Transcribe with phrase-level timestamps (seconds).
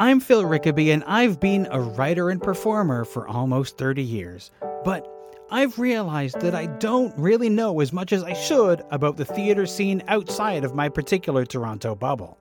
[0.00, 4.50] I'm Phil Rickaby, and I've been a writer and performer for almost 30 years.
[4.82, 5.06] But
[5.50, 9.66] I've realized that I don't really know as much as I should about the theatre
[9.66, 12.38] scene outside of my particular Toronto bubble.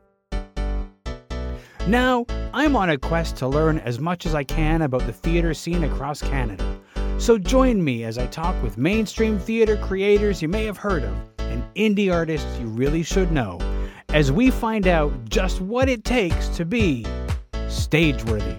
[1.85, 5.53] Now, I'm on a quest to learn as much as I can about the theatre
[5.53, 6.79] scene across Canada.
[7.17, 11.13] So join me as I talk with mainstream theatre creators you may have heard of
[11.39, 13.59] and indie artists you really should know
[14.13, 17.05] as we find out just what it takes to be
[17.69, 18.57] stage worthy.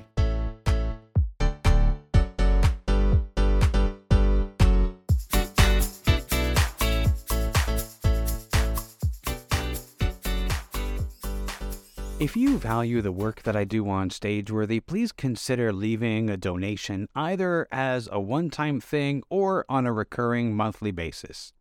[12.20, 17.08] If you value the work that I do on Stageworthy, please consider leaving a donation
[17.14, 21.55] either as a one time thing or on a recurring monthly basis.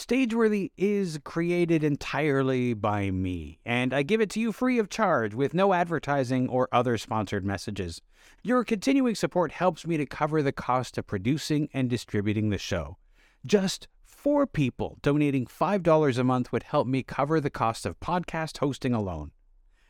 [0.00, 5.34] Stageworthy is created entirely by me, and I give it to you free of charge
[5.34, 8.00] with no advertising or other sponsored messages.
[8.42, 12.96] Your continuing support helps me to cover the cost of producing and distributing the show.
[13.44, 18.56] Just four people donating $5 a month would help me cover the cost of podcast
[18.56, 19.32] hosting alone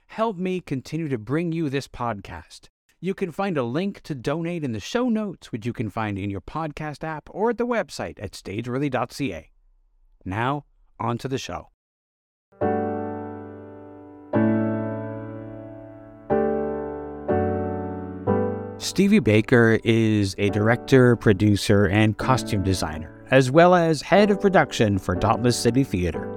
[0.08, 2.62] help me continue to bring you this podcast.
[3.00, 6.19] You can find a link to donate in the show notes, which you can find
[6.19, 9.50] in your podcast app or at the website at stageworthy.ca.
[10.25, 10.65] Now,
[10.99, 11.69] on to the show.
[18.79, 24.98] Stevie Baker is a director, producer, and costume designer, as well as head of production
[24.98, 26.29] for Dauntless City Theatre.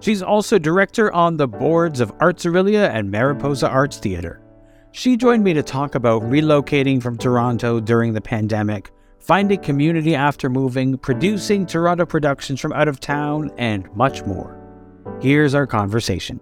[0.00, 4.40] She's also director on the boards of Arts Orillia and Mariposa Arts Theatre.
[4.92, 10.14] She joined me to talk about relocating from Toronto during the pandemic, finding a community
[10.14, 14.56] after moving, producing Toronto productions from out of town, and much more.
[15.20, 16.40] Here's our conversation.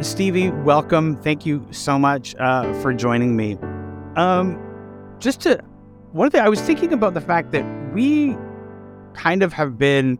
[0.00, 1.16] Stevie, welcome.
[1.16, 3.56] Thank you so much uh, for joining me.
[4.16, 4.60] Um,
[5.18, 5.58] just to
[6.12, 8.36] one thing, I was thinking about the fact that we
[9.14, 10.18] kind of have been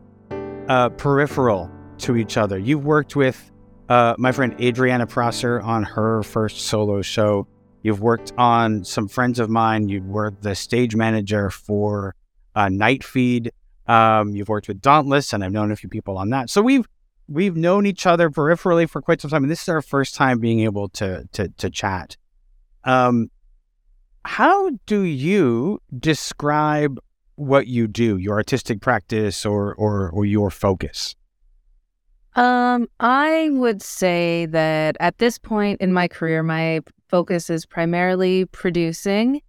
[0.67, 2.57] uh, peripheral to each other.
[2.57, 3.51] You've worked with
[3.89, 7.47] uh, my friend Adriana Prosser on her first solo show.
[7.83, 9.89] You've worked on some friends of mine.
[9.89, 12.15] You were the stage manager for
[12.55, 13.51] uh, Night Feed.
[13.87, 16.49] Um, you've worked with Dauntless, and I've known a few people on that.
[16.49, 16.87] So we've
[17.27, 20.39] we've known each other peripherally for quite some time, and this is our first time
[20.39, 22.17] being able to to to chat.
[22.83, 23.29] Um,
[24.23, 26.99] how do you describe
[27.35, 31.15] what you do, your artistic practice, or or or your focus?
[32.35, 38.45] Um, I would say that at this point in my career, my focus is primarily
[38.45, 39.41] producing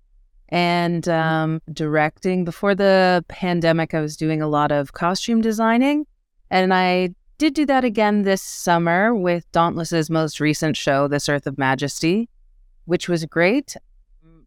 [0.51, 1.29] and mm-hmm.
[1.29, 2.45] um, directing.
[2.45, 6.07] Before the pandemic, I was doing a lot of costume designing,
[6.51, 11.47] and I did do that again this summer with Dauntless's most recent show, This Earth
[11.47, 12.29] of Majesty,
[12.85, 13.77] which was great.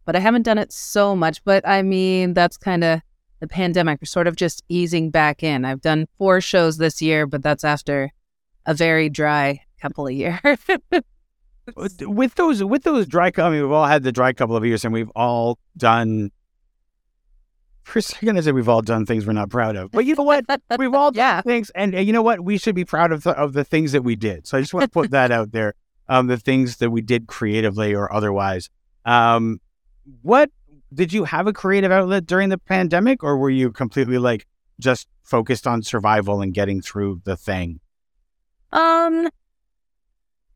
[0.06, 1.44] But I haven't done it so much.
[1.44, 3.00] But I mean, that's kind of
[3.40, 5.64] the pandemic, sort of just easing back in.
[5.64, 8.10] I've done four shows this year, but that's after
[8.70, 10.38] a very dry couple of years.
[11.76, 14.84] with those with those dry, I mean, we've all had the dry couple of years,
[14.84, 16.30] and we've all done
[17.82, 19.90] for a second I said we've all done things we're not proud of.
[19.90, 20.44] But you know what?
[20.78, 21.40] We've all done yeah.
[21.42, 22.40] things, and, and, you know what?
[22.40, 24.46] We should be proud of the, of the things that we did.
[24.46, 25.74] So I just want to put that out there.
[26.08, 28.68] Um, the things that we did creatively or otherwise.
[29.04, 29.60] Um,
[30.22, 30.50] what
[30.92, 34.46] did you have a creative outlet during the pandemic, or were you completely like
[34.80, 37.80] just focused on survival and getting through the thing?
[38.72, 39.28] Um,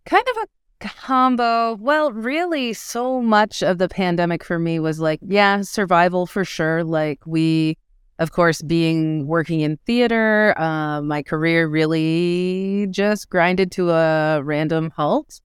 [0.06, 0.46] kind of a
[0.80, 1.74] combo.
[1.74, 6.84] Well, really, so much of the pandemic for me was like, yeah, survival for sure.
[6.84, 7.76] Like, we,
[8.18, 14.92] of course, being working in theater, uh, my career really just grinded to a random
[14.94, 15.40] halt.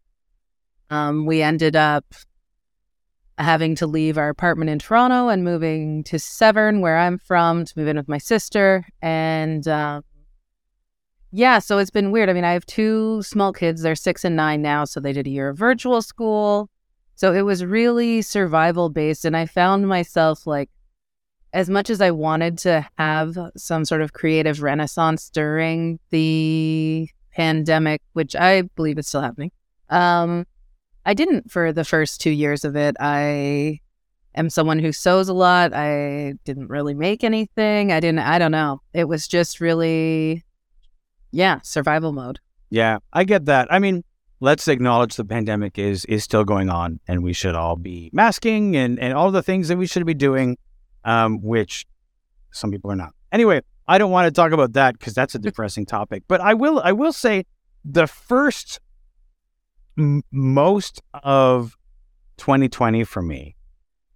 [0.89, 2.05] Um, we ended up
[3.37, 7.73] having to leave our apartment in Toronto and moving to Severn, where I'm from, to
[7.77, 8.85] move in with my sister.
[9.01, 10.01] And uh,
[11.31, 12.29] yeah, so it's been weird.
[12.29, 13.81] I mean, I have two small kids.
[13.81, 14.85] They're six and nine now.
[14.85, 16.69] So they did a year of virtual school.
[17.15, 19.25] So it was really survival based.
[19.25, 20.69] And I found myself like,
[21.51, 28.01] as much as I wanted to have some sort of creative renaissance during the pandemic,
[28.13, 29.51] which I believe is still happening,
[29.89, 30.45] um,
[31.05, 32.95] I didn't for the first two years of it.
[32.99, 33.79] I
[34.35, 35.73] am someone who sews a lot.
[35.73, 37.91] I didn't really make anything.
[37.91, 38.81] I didn't, I don't know.
[38.93, 40.43] It was just really
[41.31, 42.39] yeah, survival mode.
[42.69, 43.67] Yeah, I get that.
[43.71, 44.03] I mean,
[44.39, 48.75] let's acknowledge the pandemic is is still going on, and we should all be masking
[48.75, 50.57] and and all the things that we should be doing,
[51.03, 51.85] um, which
[52.51, 53.13] some people are not.
[53.31, 56.23] Anyway, I don't want to talk about that because that's a depressing topic.
[56.27, 56.79] But I will.
[56.83, 57.45] I will say
[57.83, 58.79] the first
[59.97, 61.75] m- most of
[62.37, 63.55] 2020 for me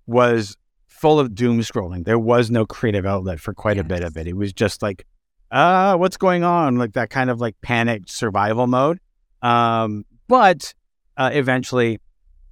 [0.05, 0.57] was
[0.87, 2.05] full of doom scrolling.
[2.05, 3.85] There was no creative outlet for quite yes.
[3.85, 4.27] a bit of it.
[4.27, 5.05] It was just like,
[5.53, 6.77] uh, what's going on?
[6.77, 8.99] Like that kind of like panicked survival mode.
[9.43, 10.73] Um, but
[11.15, 12.01] uh, eventually,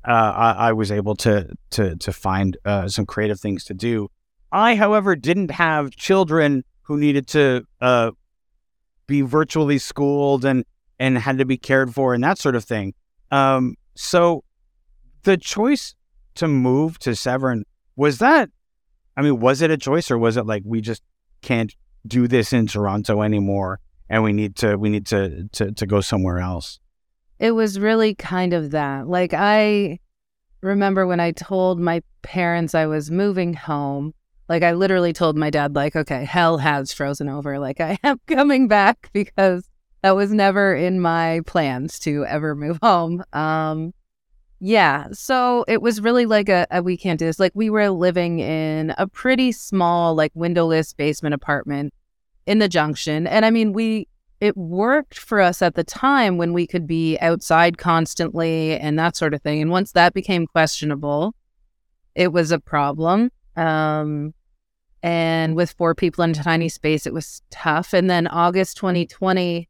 [0.08, 4.10] uh, I, I, was able to to to find uh, some creative things to do.
[4.52, 8.12] I, however, didn't have children who needed to uh,
[9.08, 10.64] be virtually schooled and
[11.00, 12.94] and had to be cared for and that sort of thing.
[13.32, 14.44] Um, so
[15.24, 15.96] the choice
[16.36, 17.64] to move to Severn
[17.96, 18.50] was that.
[19.18, 21.02] I mean, was it a choice or was it like we just
[21.42, 21.74] can't
[22.06, 26.02] do this in Toronto anymore and we need to we need to to, to go
[26.02, 26.80] somewhere else?
[27.40, 29.08] It was really kind of that.
[29.08, 30.00] Like I
[30.62, 34.14] remember when I told my parents I was moving home,
[34.48, 37.58] like I literally told my dad like, okay, hell has frozen over.
[37.58, 39.68] Like I am coming back because
[40.04, 43.24] that was never in my plans to ever move home.
[43.34, 43.94] Um
[44.64, 47.40] yeah, so it was really like a, a we can't do this.
[47.40, 51.96] Like we were living in a pretty small, like windowless basement apartment
[52.46, 53.26] in the junction.
[53.26, 54.08] And I mean, we
[54.40, 59.18] it worked for us at the time when we could be outside constantly and that
[59.18, 59.64] sort of thing.
[59.64, 61.34] And once that became questionable,
[62.14, 63.32] it was a problem.
[63.56, 64.36] Um,
[65.02, 67.94] and with four people in a tiny space, it was tough.
[67.94, 69.68] And then August 2020,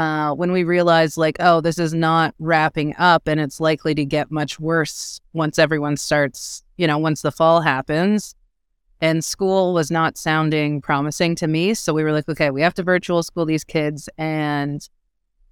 [0.00, 4.02] uh, when we realized, like, oh, this is not wrapping up and it's likely to
[4.02, 8.34] get much worse once everyone starts, you know, once the fall happens,
[9.02, 11.74] and school was not sounding promising to me.
[11.74, 14.88] So we were like, okay, we have to virtual school these kids and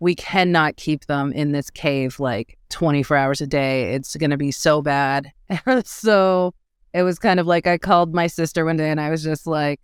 [0.01, 3.93] we cannot keep them in this cave like 24 hours a day.
[3.93, 5.31] It's going to be so bad.
[5.85, 6.55] so
[6.95, 9.47] it was kind of like I called my sister one day and I was just
[9.47, 9.81] like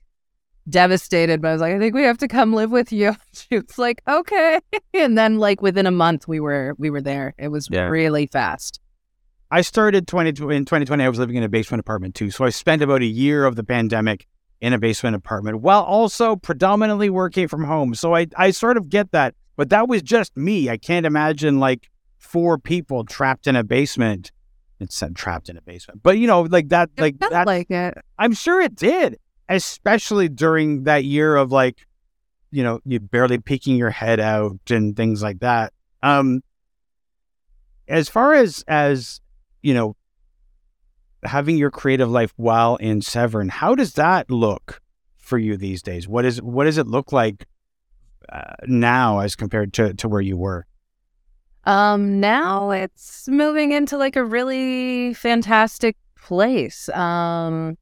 [0.68, 3.16] devastated, but I was like, I think we have to come live with you.
[3.32, 4.60] She was like, okay.
[4.94, 7.34] And then like within a month we were we were there.
[7.36, 7.88] It was yeah.
[7.88, 8.80] really fast.
[9.50, 10.34] I started 20, in
[10.64, 11.04] 2020.
[11.04, 12.30] I was living in a basement apartment too.
[12.30, 14.26] So I spent about a year of the pandemic
[14.60, 17.94] in a basement apartment while also predominantly working from home.
[17.94, 19.34] So I, I sort of get that.
[19.56, 20.68] But that was just me.
[20.70, 24.32] I can't imagine like four people trapped in a basement.
[24.80, 27.46] It said trapped in a basement, but you know, like that, it like that.
[27.46, 27.94] Like it.
[28.18, 31.86] I'm sure it did, especially during that year of like,
[32.50, 35.72] you know, you barely peeking your head out and things like that.
[36.02, 36.42] Um,
[37.88, 39.20] as far as as
[39.62, 39.96] you know,
[41.24, 44.80] having your creative life while in Severn, how does that look
[45.16, 46.06] for you these days?
[46.06, 47.46] What is what does it look like
[48.28, 50.66] uh, now as compared to to where you were?
[51.64, 56.88] Um, now it's moving into like a really fantastic place.
[56.90, 57.78] Um,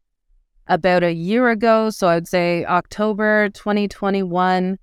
[0.69, 4.79] about a year ago, so I'd say October 2021,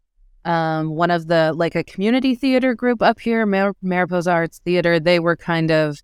[0.45, 4.99] um, one of the like a community theater group up here, Mar- Mariposa Arts Theater,
[4.99, 5.99] they were kind of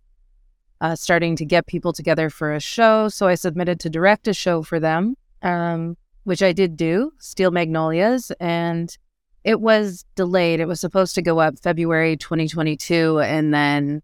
[0.81, 3.09] uh, starting to get people together for a show.
[3.09, 7.51] So I submitted to direct a show for them, um, which I did do, Steel
[7.51, 8.95] Magnolias, and
[9.43, 10.59] it was delayed.
[10.59, 14.01] It was supposed to go up February 2022, and then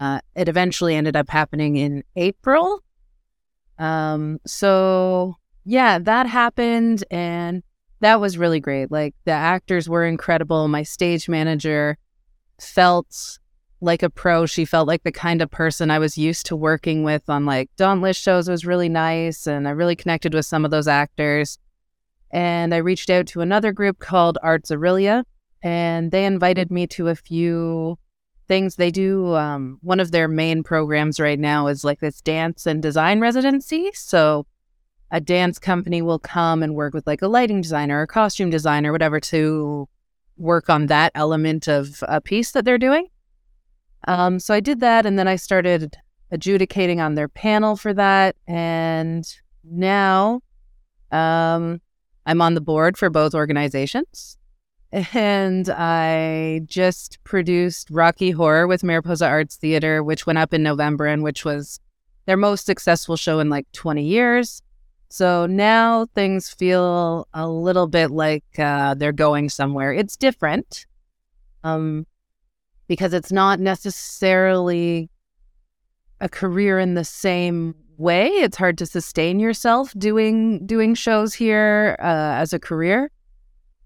[0.00, 2.80] uh, it eventually ended up happening in April.
[3.78, 7.62] Um, so yeah, that happened, and
[8.00, 8.90] that was really great.
[8.90, 10.68] Like the actors were incredible.
[10.68, 11.96] My stage manager
[12.60, 13.38] felt
[13.80, 14.46] like a pro.
[14.46, 17.70] She felt like the kind of person I was used to working with on like
[17.76, 19.46] Dauntless shows was really nice.
[19.46, 21.58] And I really connected with some of those actors.
[22.30, 25.24] And I reached out to another group called Arts Orillia,
[25.62, 27.96] and they invited me to a few
[28.46, 29.34] things they do.
[29.34, 33.90] Um, one of their main programs right now is like this dance and design residency.
[33.94, 34.46] So
[35.10, 38.92] a dance company will come and work with like a lighting designer or costume designer,
[38.92, 39.88] whatever, to
[40.36, 43.06] work on that element of a piece that they're doing.
[44.06, 45.96] Um, so I did that, and then I started
[46.30, 49.24] adjudicating on their panel for that, and
[49.62, 50.42] now
[51.10, 51.80] um,
[52.26, 54.36] I'm on the board for both organizations.
[54.94, 61.06] And I just produced Rocky Horror with Mariposa Arts Theater, which went up in November
[61.06, 61.80] and which was
[62.26, 64.62] their most successful show in like 20 years.
[65.08, 69.92] So now things feel a little bit like uh, they're going somewhere.
[69.92, 70.86] It's different.
[71.64, 72.06] Um,
[72.86, 75.10] because it's not necessarily
[76.20, 78.28] a career in the same way.
[78.28, 83.10] It's hard to sustain yourself doing doing shows here uh, as a career,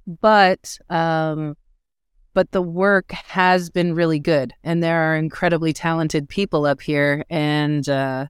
[0.09, 1.57] but um,
[2.35, 7.25] but the work has been really good, and there are incredibly talented people up here,
[7.29, 8.27] and uh,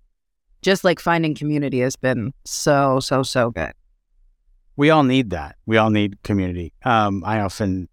[0.61, 3.73] just like finding community has been so so so good.
[4.76, 5.56] we all need that.
[5.66, 6.73] We all need community.
[6.85, 7.88] Um, I often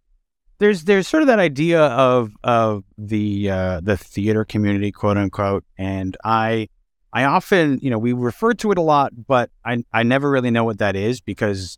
[0.60, 5.64] there's there's sort of that idea of of the uh, the theater community, quote unquote,
[5.78, 6.70] and I
[7.14, 10.52] I often you know we refer to it a lot, but I I never really
[10.52, 11.78] know what that is because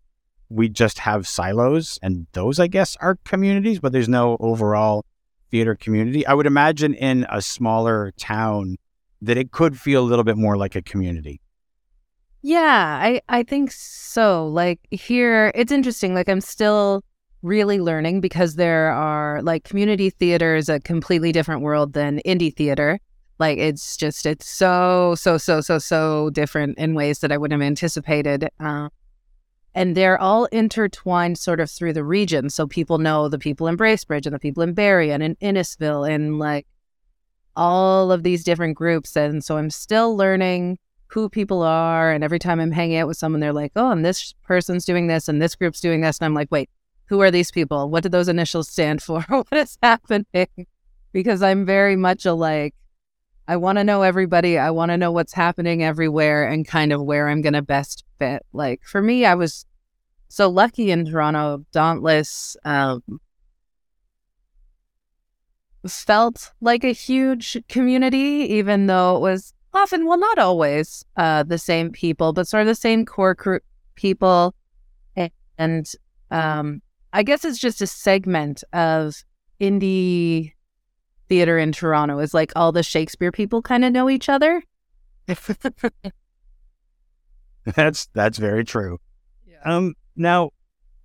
[0.50, 5.06] we just have silos, and those I guess are communities, but there's no overall
[5.52, 6.26] theater community.
[6.26, 8.78] I would imagine in a smaller town
[9.22, 11.42] that it could feel a little bit more like a community.
[12.42, 14.48] Yeah, I I think so.
[14.48, 16.14] Like here, it's interesting.
[16.14, 17.04] Like I'm still
[17.42, 22.56] really learning because there are like community theater is a completely different world than indie
[22.56, 23.00] theater.
[23.40, 27.60] Like it's just it's so so so so so different in ways that I wouldn't
[27.62, 28.50] have anticipated.
[28.60, 28.90] Uh,
[29.76, 32.50] and they're all intertwined sort of through the region.
[32.50, 36.10] So people know the people in Bracebridge and the people in Barrie and in Innisfil
[36.10, 36.66] and like
[37.56, 39.16] all of these different groups.
[39.16, 42.12] And so I'm still learning who people are.
[42.12, 45.08] And every time I'm hanging out with someone, they're like, oh, and this person's doing
[45.08, 46.20] this and this group's doing this.
[46.20, 46.70] And I'm like, wait,
[47.06, 47.90] who are these people?
[47.90, 49.22] What do those initials stand for?
[49.30, 50.26] what is happening?
[51.14, 52.76] Because I'm very much a like,
[53.48, 54.58] I want to know everybody.
[54.58, 58.04] I want to know what's happening everywhere and kind of where I'm going to best
[58.20, 58.46] fit.
[58.52, 59.66] Like for me, I was
[60.28, 61.66] so lucky in Toronto.
[61.72, 63.02] Dauntless um,
[65.88, 71.58] felt like a huge community, even though it was often, well, not always uh, the
[71.58, 73.64] same people, but sort of the same core group
[73.96, 74.54] people.
[75.60, 75.92] And
[76.30, 76.82] um,
[77.14, 79.24] I guess it's just a segment of
[79.60, 80.54] indie
[81.28, 84.64] theater in Toronto is like all the Shakespeare people kind of know each other.
[87.76, 89.00] that's that's very true.
[89.46, 89.58] Yeah.
[89.64, 90.52] Um now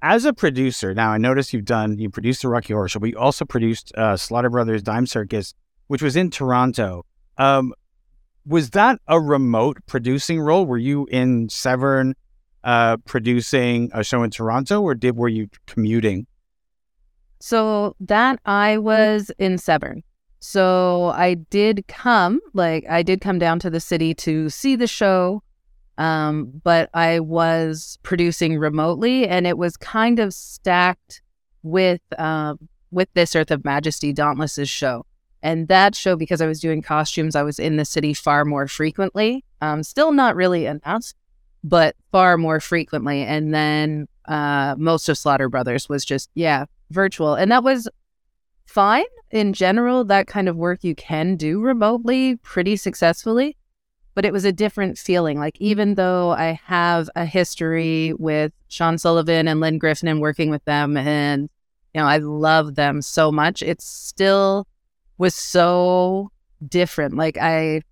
[0.00, 3.10] as a producer, now I noticed you've done you produced the Rocky Horror Show, but
[3.10, 5.54] you also produced uh, Slaughter Brothers Dime Circus,
[5.86, 7.04] which was in Toronto.
[7.38, 7.72] Um,
[8.46, 10.66] was that a remote producing role?
[10.66, 12.14] Were you in Severn
[12.64, 16.26] uh, producing a show in Toronto, or did were you commuting?
[17.40, 20.02] So that I was in Severn.
[20.44, 24.88] So I did come, like I did come down to the city to see the
[24.88, 25.40] show,
[25.98, 31.22] um, but I was producing remotely, and it was kind of stacked
[31.62, 32.58] with um,
[32.90, 35.06] with this Earth of Majesty Dauntless's show.
[35.44, 38.66] And that show, because I was doing costumes, I was in the city far more
[38.66, 39.44] frequently.
[39.60, 41.12] Um, still not really enough,
[41.62, 43.22] but far more frequently.
[43.22, 47.34] And then uh, most of Slaughter Brothers was just, yeah, virtual.
[47.34, 47.88] And that was
[48.66, 50.04] fine in general.
[50.04, 53.56] That kind of work you can do remotely pretty successfully.
[54.14, 55.38] But it was a different feeling.
[55.38, 55.62] Like, mm.
[55.62, 60.64] even though I have a history with Sean Sullivan and Lynn Griffin and working with
[60.64, 61.48] them, and,
[61.94, 64.66] you know, I love them so much, it still
[65.16, 66.30] was so
[66.68, 67.16] different.
[67.16, 67.82] Like, I,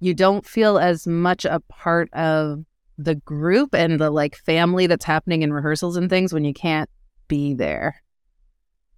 [0.00, 2.64] you don't feel as much a part of
[2.98, 6.90] the group and the like family that's happening in rehearsals and things when you can't
[7.28, 8.02] be there.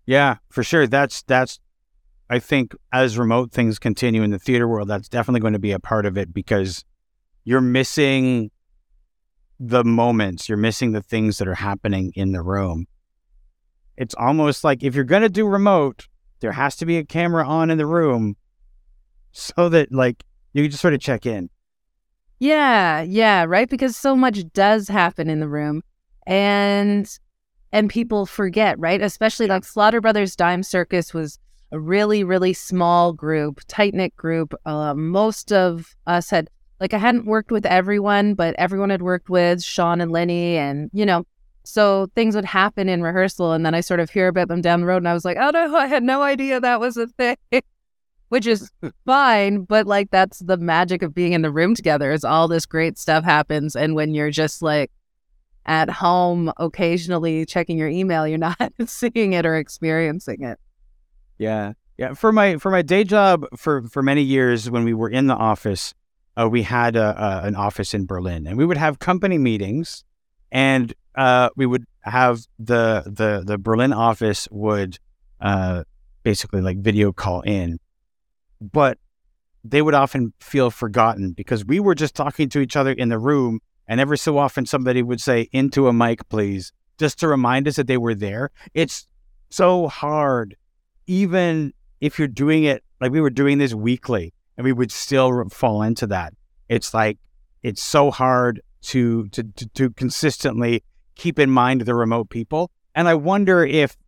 [0.06, 0.86] Yeah, for sure.
[0.86, 1.60] That's that's
[2.28, 5.72] I think as remote things continue in the theater world, that's definitely going to be
[5.72, 6.84] a part of it because
[7.44, 8.50] you're missing
[9.60, 12.86] the moments, you're missing the things that are happening in the room.
[13.96, 16.08] It's almost like if you're going to do remote,
[16.40, 18.36] there has to be a camera on in the room
[19.32, 21.50] so that like you can just sort of check in.
[22.38, 25.82] Yeah, yeah, right because so much does happen in the room
[26.26, 27.06] and
[27.72, 29.00] and people forget, right?
[29.00, 31.38] Especially like Slaughter Brothers Dime Circus was
[31.70, 34.54] a really really small group, tight-knit group.
[34.66, 36.48] Uh, most of us had
[36.80, 40.90] like I hadn't worked with everyone, but everyone had worked with Sean and Lenny and,
[40.92, 41.24] you know,
[41.64, 44.80] so things would happen in rehearsal and then I sort of hear about them down
[44.80, 47.06] the road and I was like, "Oh no, I had no idea that was a
[47.06, 47.36] thing."
[48.32, 48.70] which is
[49.04, 49.64] fine.
[49.64, 52.96] But like, that's the magic of being in the room together is all this great
[52.96, 53.76] stuff happens.
[53.76, 54.90] And when you're just like
[55.66, 60.58] at home, occasionally checking your email, you're not seeing it or experiencing it.
[61.38, 61.72] Yeah.
[61.98, 62.14] Yeah.
[62.14, 65.34] For my, for my day job for, for many years when we were in the
[65.34, 65.94] office,
[66.36, 70.04] uh, we had a, a, an office in Berlin and we would have company meetings
[70.50, 74.98] and uh, we would have the, the, the Berlin office would
[75.40, 75.84] uh,
[76.22, 77.78] basically like video call in
[78.60, 78.98] but
[79.64, 83.18] they would often feel forgotten because we were just talking to each other in the
[83.18, 83.60] room.
[83.92, 87.76] And every so often, somebody would say, into a mic, please, just to remind us
[87.76, 88.50] that they were there.
[88.72, 89.06] It's
[89.50, 90.56] so hard,
[91.06, 95.46] even if you're doing it like we were doing this weekly and we would still
[95.50, 96.32] fall into that.
[96.70, 97.18] It's like,
[97.62, 100.82] it's so hard to, to, to, to consistently
[101.14, 102.70] keep in mind the remote people.
[102.94, 103.98] And I wonder if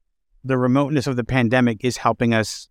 [0.43, 2.71] the remoteness of the pandemic is helping us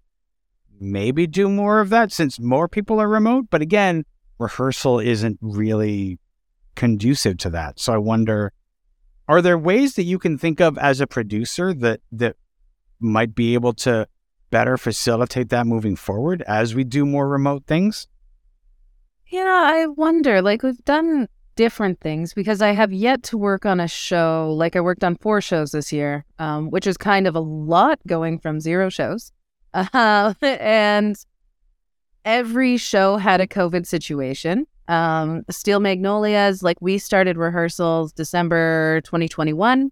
[0.79, 3.51] maybe do more of that since more people are remote.
[3.51, 4.03] But again,
[4.39, 6.17] rehearsal isn't really
[6.75, 7.80] conducive to that.
[7.80, 8.53] So I wonder,
[9.27, 12.36] are there ways that you can think of as a producer that that
[13.00, 14.08] might be able to
[14.50, 18.08] better facilitate that moving forward as we do more remote things?
[19.27, 20.42] Yeah, I wonder.
[20.42, 24.53] Like we've done different things because I have yet to work on a show.
[24.56, 28.00] Like I worked on four shows this year, um, which is kind of a lot
[28.08, 29.32] going from zero shows.
[29.75, 31.15] Uh, and
[32.25, 34.68] every show had a COVID situation.
[34.87, 39.91] Um, Steel Magnolias, like we started rehearsals December 2021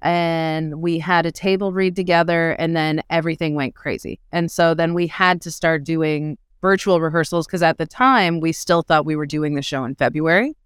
[0.00, 4.20] and we had a table read together and then everything went crazy.
[4.32, 8.52] And so then we had to start doing virtual rehearsals because at the time we
[8.52, 10.56] still thought we were doing the show in February.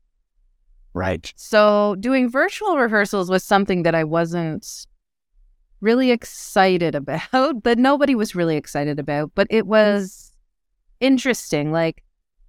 [0.94, 1.32] Right.
[1.36, 4.86] So doing virtual rehearsals was something that I wasn't
[5.80, 7.22] really excited about,
[7.64, 10.32] that nobody was really excited about, but it was
[11.00, 11.72] interesting.
[11.72, 12.02] Like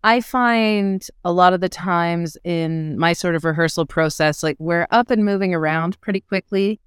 [0.08, 4.88] I find a lot of the times in my sort of rehearsal process, like we're
[4.90, 6.80] up and moving around pretty quickly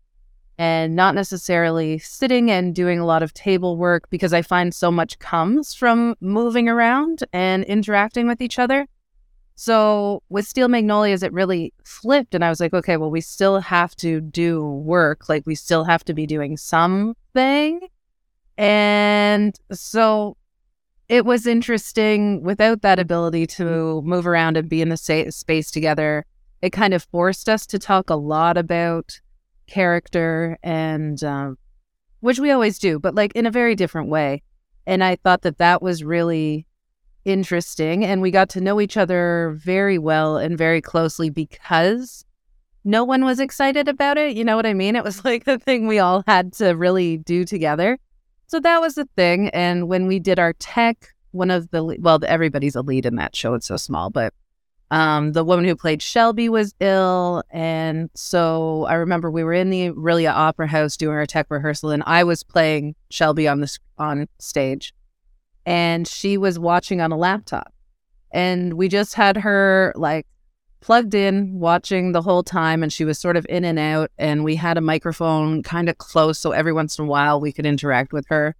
[0.57, 4.91] and not necessarily sitting and doing a lot of table work because I find so
[4.91, 8.87] much comes from moving around and interacting with each other.
[9.55, 12.35] So with Steel Magnolias, it really flipped.
[12.35, 15.29] And I was like, okay, well, we still have to do work.
[15.29, 17.81] Like we still have to be doing something.
[18.57, 20.39] And so
[21.11, 25.69] it was interesting without that ability to move around and be in the sa- space
[25.69, 26.25] together.
[26.63, 29.21] It kind of forced us to talk a lot about
[29.67, 31.59] character and um,
[32.21, 34.45] which we always do, but like in a very different way.
[34.87, 36.65] And I thought that that was really
[37.25, 38.05] interesting.
[38.05, 42.25] And we got to know each other very well and very closely because
[42.85, 44.37] no one was excited about it.
[44.37, 44.95] You know what I mean?
[44.95, 47.99] It was like the thing we all had to really do together.
[48.51, 49.49] So that was the thing.
[49.51, 53.37] And when we did our tech, one of the, well, everybody's a lead in that
[53.37, 53.55] show.
[53.55, 54.35] It's so small, but
[54.91, 57.45] um, the woman who played Shelby was ill.
[57.51, 61.91] And so I remember we were in the Orillia Opera House doing our tech rehearsal,
[61.91, 64.95] and I was playing Shelby on the on stage.
[65.65, 67.73] And she was watching on a laptop.
[68.33, 70.27] And we just had her like
[70.81, 74.11] plugged in, watching the whole time, and she was sort of in and out.
[74.19, 77.53] And we had a microphone kind of close, so every once in a while we
[77.53, 78.57] could interact with her,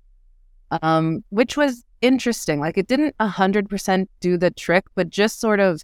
[0.83, 2.61] um, which was interesting.
[2.61, 5.83] Like it didn't hundred percent do the trick, but just sort of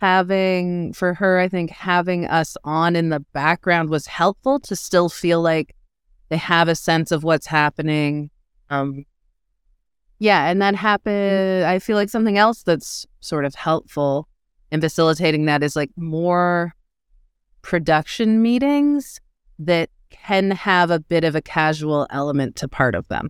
[0.00, 5.08] having for her, I think having us on in the background was helpful to still
[5.08, 5.74] feel like
[6.28, 8.30] they have a sense of what's happening.
[8.70, 9.04] Um,
[10.18, 11.64] yeah, and that happened.
[11.64, 14.28] I feel like something else that's sort of helpful
[14.70, 16.74] and facilitating that is like more
[17.62, 19.20] production meetings
[19.58, 23.28] that can have a bit of a casual element to part of them.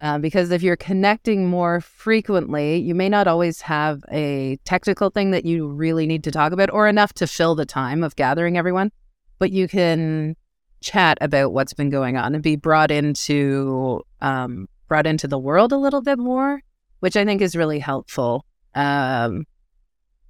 [0.00, 5.30] Uh, because if you're connecting more frequently, you may not always have a technical thing
[5.30, 8.58] that you really need to talk about or enough to fill the time of gathering
[8.58, 8.90] everyone,
[9.38, 10.36] but you can
[10.82, 15.72] chat about what's been going on and be brought into um, brought into the world
[15.72, 16.60] a little bit more,
[17.00, 18.44] which I think is really helpful.
[18.74, 19.46] Um,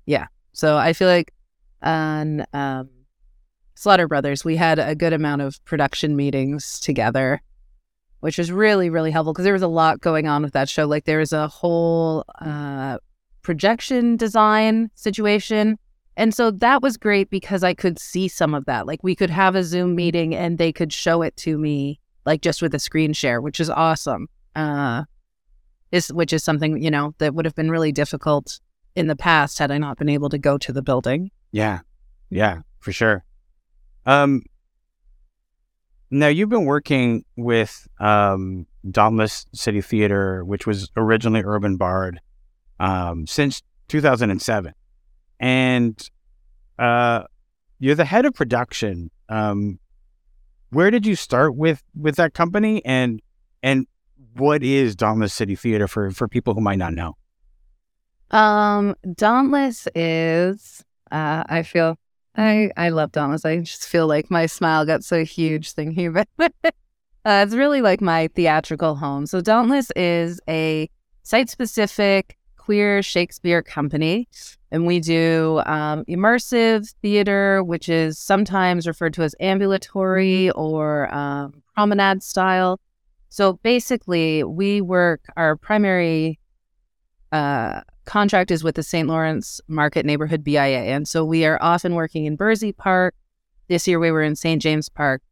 [0.07, 0.27] yeah.
[0.53, 1.33] So I feel like
[1.83, 2.89] on um,
[3.75, 7.41] Slaughter Brothers, we had a good amount of production meetings together,
[8.21, 10.87] which was really, really helpful because there was a lot going on with that show.
[10.87, 12.99] Like there was a whole uh,
[13.43, 15.79] projection design situation.
[16.17, 18.87] And so that was great because I could see some of that.
[18.87, 22.41] Like we could have a Zoom meeting and they could show it to me, like
[22.41, 24.29] just with a screen share, which is awesome.
[24.55, 25.03] Uh,
[25.91, 28.61] is which is something you know that would have been really difficult
[28.95, 31.31] in the past had I not been able to go to the building.
[31.53, 31.81] Yeah.
[32.31, 33.25] Yeah, for sure.
[34.07, 34.43] Um,
[36.11, 42.21] now you've been working with um, Dauntless City Theater, which was originally Urban Bard,
[42.79, 44.73] um, since 2007,
[45.41, 46.11] and
[46.79, 47.25] uh,
[47.79, 49.11] you're the head of production.
[49.29, 49.79] Um,
[50.71, 53.21] where did you start with with that company, and
[53.63, 53.87] and
[54.35, 57.17] what is Dauntless City Theater for for people who might not know?
[58.35, 61.97] Um, Dauntless is uh, I feel
[62.37, 63.45] I I love Dauntless.
[63.45, 66.53] I just feel like my smile got so huge thinking about it.
[66.65, 69.27] uh, it's really like my theatrical home.
[69.27, 70.91] So Dauntless is a
[71.23, 74.27] site specific queer Shakespeare company.
[74.73, 81.63] And we do um, immersive theater, which is sometimes referred to as ambulatory or um,
[81.77, 82.81] promenade style.
[83.29, 86.41] So basically, we work, our primary
[87.31, 89.09] uh, contract is with the St.
[89.09, 90.85] Lawrence Market Neighborhood BIA.
[90.85, 93.15] And so we are often working in Berczy Park.
[93.69, 94.61] This year we were in St.
[94.61, 95.23] James Park.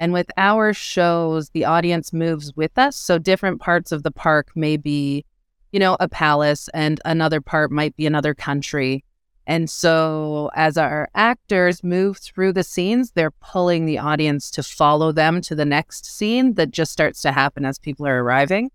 [0.00, 2.96] And with our shows, the audience moves with us.
[2.96, 5.24] So different parts of the park may be,
[5.70, 9.04] you know, a palace, and another part might be another country.
[9.46, 15.12] And so as our actors move through the scenes, they're pulling the audience to follow
[15.12, 18.70] them to the next scene that just starts to happen as people are arriving.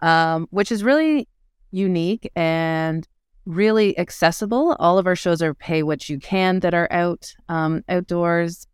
[0.00, 1.28] Um, which is really
[1.70, 3.06] unique and
[3.46, 4.76] really accessible.
[4.78, 8.66] All of our shows are pay what you can that are out um, outdoors.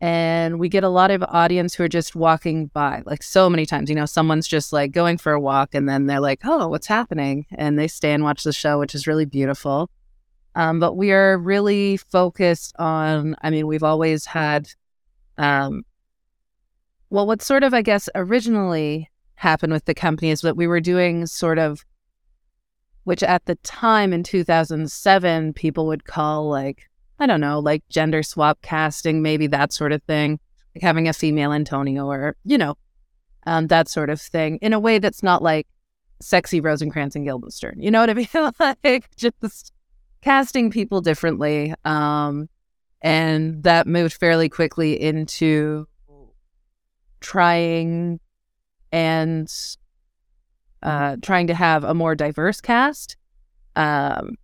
[0.00, 3.66] And we get a lot of audience who are just walking by, like so many
[3.66, 3.88] times.
[3.88, 6.88] You know, someone's just like going for a walk and then they're like, oh, what's
[6.88, 7.46] happening?
[7.52, 9.90] And they stay and watch the show, which is really beautiful.
[10.56, 14.68] Um, but we are really focused on, I mean, we've always had,
[15.38, 15.84] um,
[17.10, 20.80] well, what sort of, I guess, originally happened with the company is that we were
[20.80, 21.84] doing sort of,
[23.04, 26.88] which at the time in 2007, people would call like,
[27.18, 30.38] I don't know, like gender swap casting, maybe that sort of thing,
[30.74, 32.76] like having a female Antonio or, you know,
[33.46, 35.66] um, that sort of thing in a way that's not like
[36.20, 37.80] sexy Rosencrantz and Guildenstern.
[37.80, 38.74] You know what I mean?
[38.84, 39.72] like just
[40.22, 41.74] casting people differently.
[41.84, 42.48] Um,
[43.02, 45.88] and that moved fairly quickly into
[47.20, 48.20] trying
[48.92, 49.52] and
[50.82, 53.16] uh, trying to have a more diverse cast,
[53.76, 54.36] um,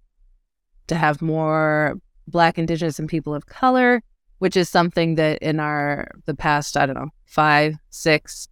[0.87, 4.03] to have more Black, Indigenous, and people of color,
[4.39, 8.49] which is something that in our the past I don't know five, six,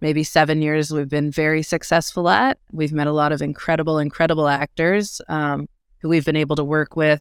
[0.00, 2.58] maybe seven years we've been very successful at.
[2.72, 5.20] We've met a lot of incredible, incredible actors.
[5.28, 5.68] Um,
[6.00, 7.20] who we've been able to work with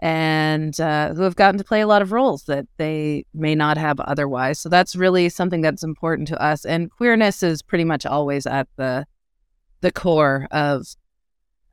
[0.00, 3.76] and uh, who have gotten to play a lot of roles that they may not
[3.76, 4.58] have otherwise.
[4.58, 6.64] So that's really something that's important to us.
[6.64, 9.06] And queerness is pretty much always at the
[9.82, 10.86] the core of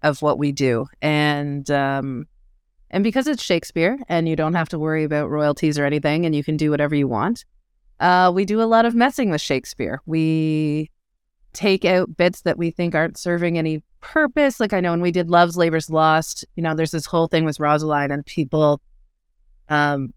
[0.03, 0.87] of what we do.
[1.01, 2.27] And um,
[2.89, 6.35] and because it's Shakespeare and you don't have to worry about royalties or anything, and
[6.35, 7.45] you can do whatever you want.
[7.99, 10.01] Uh, we do a lot of messing with Shakespeare.
[10.05, 10.91] We
[11.53, 14.59] take out bits that we think aren't serving any purpose.
[14.59, 17.45] Like I know when we did Love's Labor's Lost, you know, there's this whole thing
[17.45, 18.81] with Rosaline and people
[19.69, 20.13] um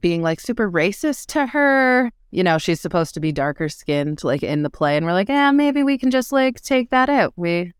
[0.00, 2.10] being like super racist to her.
[2.30, 5.28] You know, she's supposed to be darker skinned like in the play and we're like,
[5.28, 7.72] "Yeah, maybe we can just like take that out." We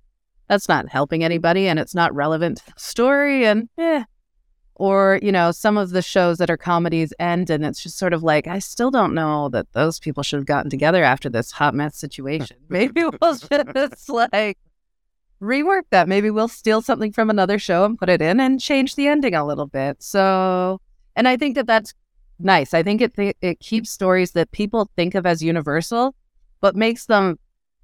[0.48, 4.04] that's not helping anybody and it's not relevant to the story and yeah.
[4.74, 8.12] Or, you know, some of the shows that are comedies end and it's just sort
[8.12, 11.52] of like, I still don't know that those people should have gotten together after this
[11.52, 12.56] hot mess situation.
[12.68, 14.58] Maybe we'll just like
[15.42, 16.08] rework that.
[16.08, 19.34] Maybe we'll steal something from another show and put it in and change the ending
[19.34, 20.02] a little bit.
[20.02, 20.80] So,
[21.16, 21.92] and I think that that's
[22.38, 22.72] nice.
[22.72, 26.14] I think it th- it keeps stories that people think of as universal,
[26.60, 27.38] but makes them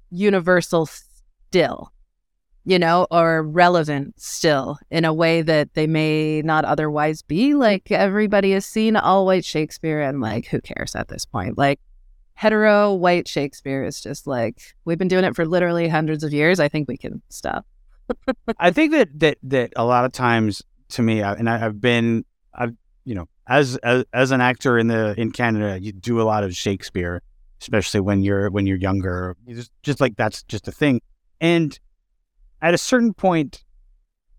[0.09, 1.91] universal still,
[2.65, 7.53] you know, or relevant still in a way that they may not otherwise be.
[7.55, 11.57] Like everybody has seen all white Shakespeare, and like who cares at this point?
[11.57, 11.79] Like
[12.33, 16.59] hetero white Shakespeare is just like we've been doing it for literally hundreds of years.
[16.59, 17.65] I think we can stop.
[18.57, 22.25] I think that that that a lot of times to me, and I, have been,
[22.53, 22.73] I've
[23.05, 26.43] you know, as, as as an actor in the in Canada, you do a lot
[26.43, 27.21] of Shakespeare,
[27.61, 29.35] especially when you're when you're younger.
[29.47, 31.01] Just, just like that's just a thing.
[31.41, 31.79] And
[32.61, 33.63] at a certain point,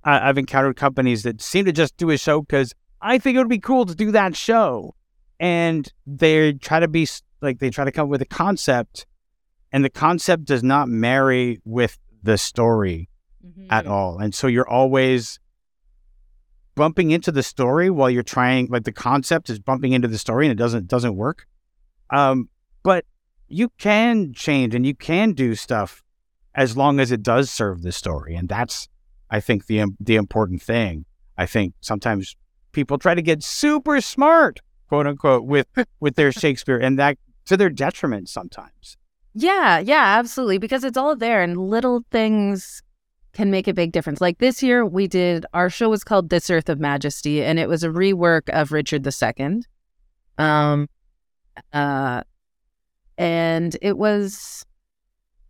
[0.04, 3.38] I, I've encountered companies that seem to just do a show because I think it
[3.38, 4.94] would be cool to do that show,
[5.38, 7.08] and they try to be
[7.40, 9.06] like they try to come up with a concept
[9.72, 13.08] and the concept does not marry with the story
[13.44, 13.66] mm-hmm.
[13.70, 14.18] at all.
[14.18, 15.38] And so you're always
[16.74, 20.46] bumping into the story while you're trying like the concept is bumping into the story
[20.46, 21.46] and it doesn't doesn't work.
[22.10, 22.48] Um,
[22.82, 23.04] but
[23.48, 26.02] you can change and you can do stuff
[26.54, 28.34] as long as it does serve the story.
[28.34, 28.88] And that's
[29.30, 31.04] I think the the important thing.
[31.38, 32.36] I think sometimes
[32.72, 35.66] people try to get super smart, quote unquote, with
[36.00, 38.96] with their Shakespeare, and that to their detriment sometimes.
[39.34, 40.58] Yeah, yeah, absolutely.
[40.58, 42.82] Because it's all there and little things
[43.32, 44.20] can make a big difference.
[44.20, 47.68] Like this year, we did our show was called This Earth of Majesty, and it
[47.68, 49.62] was a rework of Richard II.
[50.38, 50.88] Um,
[51.72, 52.22] uh,
[53.18, 54.64] and it was,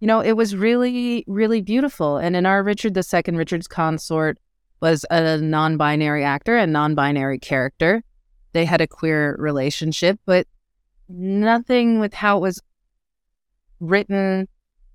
[0.01, 2.17] you know, it was really, really beautiful.
[2.17, 4.39] And in our Richard II, Richard's consort
[4.81, 8.03] was a non binary actor and non binary character.
[8.53, 10.47] They had a queer relationship, but
[11.09, 12.63] nothing with how it was
[13.79, 14.49] written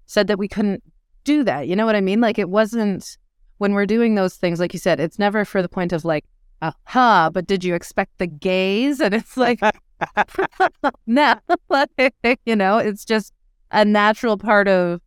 [0.07, 0.83] said that we couldn't
[1.23, 1.67] do that.
[1.67, 2.19] You know what I mean?
[2.19, 3.17] Like it wasn't
[3.57, 6.25] when we're doing those things, like you said, it's never for the point of like,
[6.61, 8.99] aha, but did you expect the gaze?
[8.99, 9.59] And it's like,
[11.05, 11.39] no,
[12.45, 13.33] you know, it's just
[13.71, 15.01] a natural part of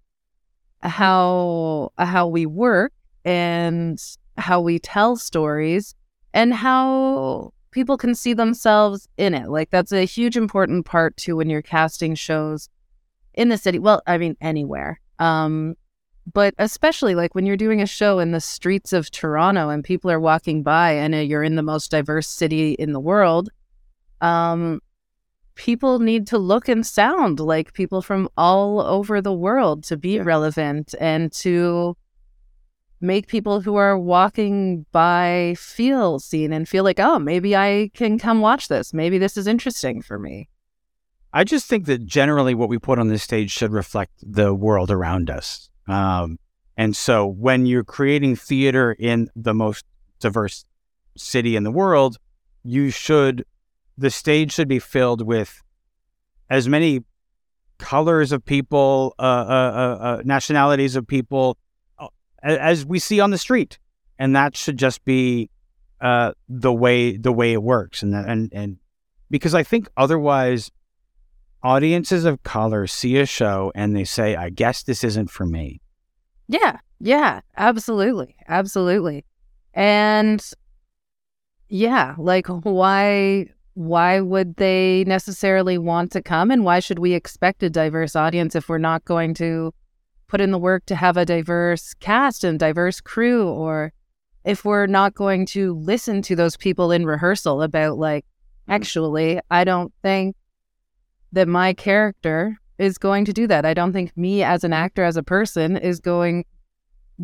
[0.83, 2.93] how how we work
[3.25, 4.01] and
[4.37, 5.95] how we tell stories
[6.33, 9.49] and how people can see themselves in it.
[9.49, 12.69] Like that's a huge important part too when you're casting shows
[13.35, 13.79] in the city.
[13.79, 15.01] Well, I mean anywhere.
[15.19, 15.77] Um
[16.33, 20.11] but especially like when you're doing a show in the streets of Toronto and people
[20.11, 23.49] are walking by and you're in the most diverse city in the world,
[24.21, 24.81] um,
[25.59, 30.21] people need to look and sound like people from all over the world to be
[30.21, 31.97] relevant and to
[33.01, 38.19] make people who are walking by feel seen and feel like, oh, maybe I can
[38.19, 38.95] come watch this.
[38.95, 40.49] Maybe this is interesting for me.
[41.33, 44.93] I just think that generally what we put on this stage should reflect the world
[44.93, 45.71] around us.
[45.89, 46.39] Um,
[46.77, 49.85] and so when you're creating theater in the most
[50.21, 50.65] diverse
[51.17, 52.17] city in the world,
[52.63, 53.45] you should,
[53.99, 55.63] the stage should be filled with
[56.49, 57.05] as many
[57.79, 61.59] colors of people, uh, uh, uh, uh nationalities of people,
[62.43, 63.79] as we see on the street,
[64.19, 65.51] and that should just be
[66.01, 68.03] uh, the way the way it works.
[68.03, 68.79] And and and
[69.31, 70.71] because I think otherwise,
[71.63, 75.81] audiences of color see a show and they say, "I guess this isn't for me."
[76.47, 79.25] Yeah, yeah, absolutely, absolutely,
[79.75, 80.45] and
[81.69, 83.49] yeah, like why
[83.79, 86.51] why would they necessarily want to come?
[86.51, 89.73] And why should we expect a diverse audience if we're not going to
[90.27, 93.49] put in the work to have a diverse cast and diverse crew?
[93.49, 93.93] Or
[94.45, 98.25] if we're not going to listen to those people in rehearsal about like
[98.69, 100.35] actually i don't think
[101.33, 103.65] that my character is going to do that.
[103.65, 106.45] I don't think me as an actor as a person is going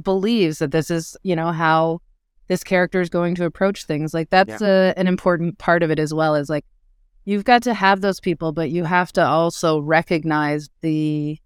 [0.02, 2.00] believes that this is you know how
[2.48, 4.90] this character is going to approach things like that's yeah.
[4.90, 6.64] a, an important part of it as well is like
[7.24, 11.38] you've got to have those people but you have to also recognize the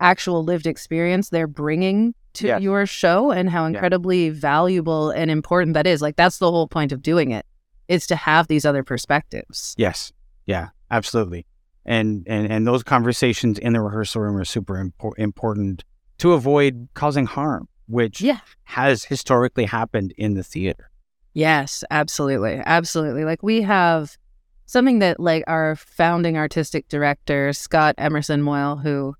[0.00, 2.62] actual lived experience they're bringing to yes.
[2.62, 4.32] your show and how incredibly yeah.
[4.34, 6.02] valuable and important that is.
[6.02, 7.46] Like that's the whole point of doing it
[7.88, 9.74] is to have these other perspectives.
[9.76, 10.12] Yes.
[10.44, 11.46] Yeah, absolutely.
[11.84, 15.84] And and and those conversations in the rehearsal room are super impor- important
[16.18, 18.40] to avoid causing harm, which yeah.
[18.64, 20.90] has historically happened in the theater.
[21.34, 22.62] Yes, absolutely.
[22.64, 23.24] Absolutely.
[23.24, 24.16] Like we have
[24.64, 29.14] something that like our founding artistic director Scott Emerson Moyle who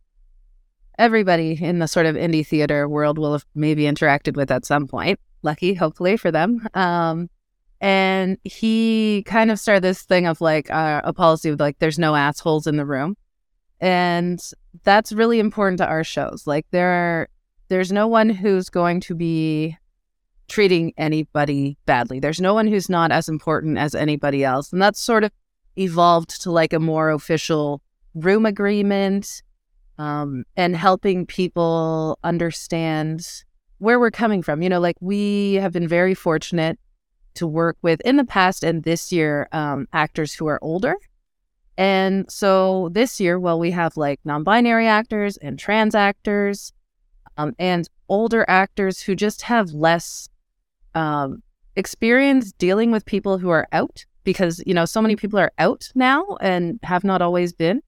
[0.99, 4.87] everybody in the sort of indie theater world will have maybe interacted with at some
[4.87, 5.21] point.
[5.43, 6.67] Lucky, hopefully for them.
[6.75, 7.29] Um,
[7.81, 11.99] and he kind of started this thing of like uh, a policy of like there's
[11.99, 13.17] no assholes in the room,
[13.81, 14.41] and
[14.83, 16.47] that's really important to our shows.
[16.47, 17.29] Like there are
[17.69, 19.77] there's no one who's going to be
[20.49, 22.21] treating anybody badly.
[22.21, 25.33] There's no one who's not as important as anybody else, and that's sort of
[25.77, 27.83] evolved to like a more official
[28.15, 29.43] room agreement
[29.99, 33.27] um, and helping people understand
[33.79, 34.63] where we're coming from.
[34.63, 36.79] You know, like we have been very fortunate
[37.35, 40.97] to work with in the past and this year um, actors who are older.
[41.79, 46.73] And so this year, well, we have like non binary actors and trans actors
[47.37, 50.29] um, and older actors who just have less
[50.95, 51.43] um,
[51.77, 55.91] experience dealing with people who are out because, you know, so many people are out
[55.95, 57.83] now and have not always been.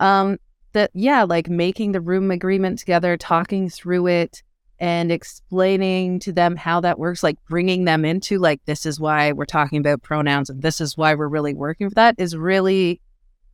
[0.00, 0.38] Um,
[0.74, 4.42] that yeah like making the room agreement together talking through it
[4.78, 9.32] and explaining to them how that works like bringing them into like this is why
[9.32, 13.00] we're talking about pronouns and this is why we're really working for that is really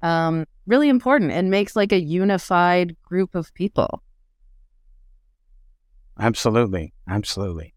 [0.02, 4.02] um really important and makes like a unified group of people
[6.20, 7.74] absolutely absolutely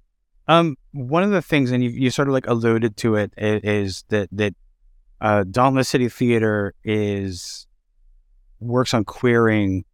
[0.47, 4.03] um one of the things and you, you sort of like alluded to it is
[4.09, 4.53] that that
[5.21, 7.65] uh dauntless city theater is
[8.59, 9.85] works on queering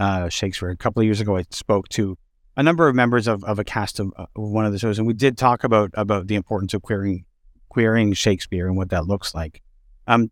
[0.00, 0.70] uh, Shakespeare.
[0.70, 2.16] A couple of years ago, I spoke to
[2.56, 5.06] a number of members of, of a cast of, uh, one of the shows, and
[5.06, 7.24] we did talk about about the importance of queering
[7.68, 9.62] queering Shakespeare and what that looks like.
[10.06, 10.30] Um,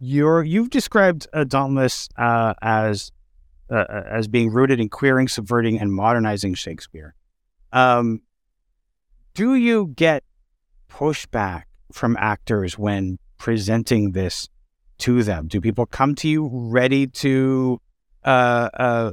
[0.00, 3.10] you're you've described uh, Dauntless uh, as
[3.70, 7.14] uh, uh, as being rooted in queering, subverting, and modernizing Shakespeare.
[7.72, 8.22] Um,
[9.34, 10.24] do you get
[10.90, 14.48] pushback from actors when presenting this
[14.98, 15.48] to them?
[15.48, 17.80] Do people come to you ready to
[18.24, 19.12] uh, uh,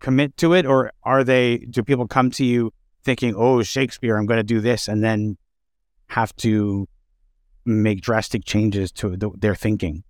[0.00, 1.58] commit to it, or are they?
[1.58, 2.72] Do people come to you
[3.04, 5.36] thinking, "Oh, Shakespeare, I'm going to do this," and then
[6.08, 6.88] have to
[7.64, 10.04] make drastic changes to the, their thinking?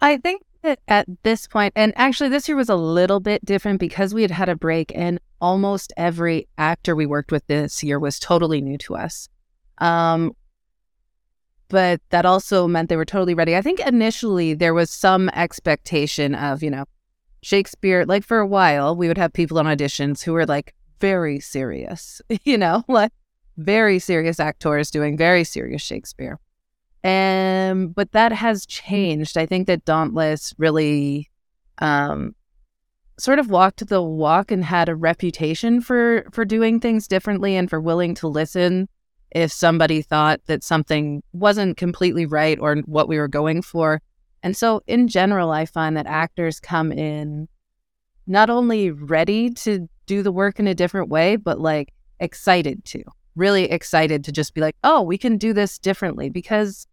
[0.00, 0.42] I think
[0.88, 4.30] at this point, and actually this year was a little bit different because we had
[4.30, 8.78] had a break, and almost every actor we worked with this year was totally new
[8.78, 9.28] to us.
[9.78, 10.34] Um,
[11.68, 13.56] but that also meant they were totally ready.
[13.56, 16.84] I think initially there was some expectation of, you know,
[17.42, 21.40] Shakespeare, like for a while, we would have people on auditions who were like very
[21.40, 23.12] serious, you know, like
[23.56, 26.38] very serious actors doing very serious Shakespeare.
[27.06, 29.38] And but that has changed.
[29.38, 31.30] I think that Dauntless really
[31.78, 32.34] um
[33.16, 37.70] sort of walked the walk and had a reputation for for doing things differently and
[37.70, 38.88] for willing to listen
[39.30, 44.02] if somebody thought that something wasn't completely right or what we were going for.
[44.42, 47.46] And so in general, I find that actors come in
[48.26, 53.04] not only ready to do the work in a different way, but like excited to,
[53.36, 56.88] really excited to just be like, oh, we can do this differently because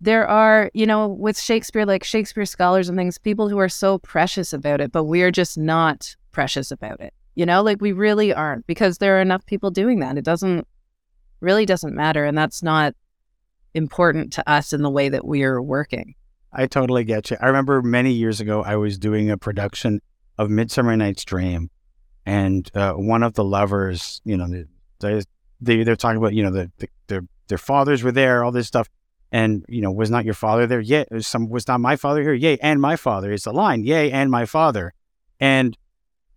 [0.00, 3.98] there are, you know, with Shakespeare, like Shakespeare scholars and things, people who are so
[3.98, 7.14] precious about it, but we're just not precious about it.
[7.34, 10.16] You know, like we really aren't because there are enough people doing that.
[10.18, 10.66] It doesn't
[11.40, 12.24] really doesn't matter.
[12.24, 12.94] And that's not
[13.74, 16.14] important to us in the way that we are working.
[16.52, 17.36] I totally get you.
[17.40, 20.00] I remember many years ago, I was doing a production
[20.38, 21.70] of Midsummer Night's Dream,
[22.24, 24.64] and uh, one of the lovers, you know,
[25.00, 25.22] they,
[25.60, 28.66] they they're talking about, you know, the, the their their fathers were there, all this
[28.66, 28.88] stuff,
[29.32, 30.80] and you know, was not your father there?
[30.80, 32.34] yet some was not my father here?
[32.34, 33.84] Yay, and my father is the line.
[33.84, 34.92] Yay, and my father,
[35.40, 35.76] and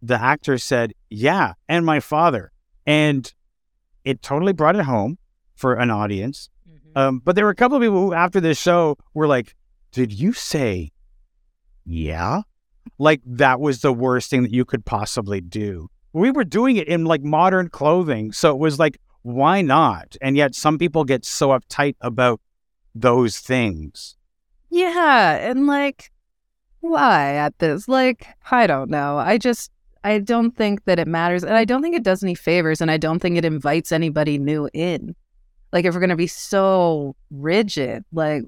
[0.02, 2.52] the actor said, yeah, and my father,
[2.86, 3.34] and
[4.06, 5.18] it totally brought it home
[5.56, 6.50] for an audience.
[6.70, 6.98] Mm-hmm.
[6.98, 9.56] Um, but there were a couple of people who, after this show, were like,
[9.92, 10.92] "Did you say,
[11.86, 12.42] yeah?"
[12.98, 15.90] Like that was the worst thing that you could possibly do.
[16.12, 20.16] We were doing it in like modern clothing, so it was like, why not?
[20.22, 22.40] And yet, some people get so uptight about
[22.96, 24.16] those things.
[24.70, 26.12] Yeah, and like,
[26.82, 27.88] why at this?
[27.88, 29.18] Like, I don't know.
[29.18, 29.72] I just
[30.04, 31.44] I don't think that it matters.
[31.44, 32.82] And I don't think it does any favors.
[32.82, 35.16] And I don't think it invites anybody new in.
[35.72, 38.44] Like, if we're going to be so rigid, like,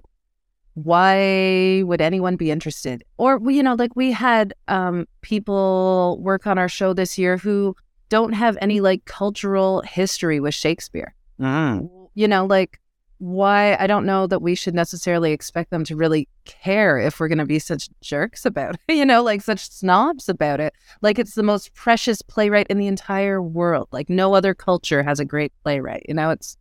[0.73, 3.04] why would anyone be interested?
[3.17, 7.75] Or, you know, like we had um, people work on our show this year who
[8.10, 11.13] don't have any like cultural history with Shakespeare.
[11.39, 11.89] Mm.
[12.15, 12.80] You know, like
[13.21, 17.27] why I don't know that we should necessarily expect them to really care if we're
[17.27, 20.73] going to be such jerks about it, you know, like such snobs about it.
[21.03, 23.89] Like it's the most precious playwright in the entire world.
[23.91, 26.57] Like no other culture has a great playwright, you know, it's,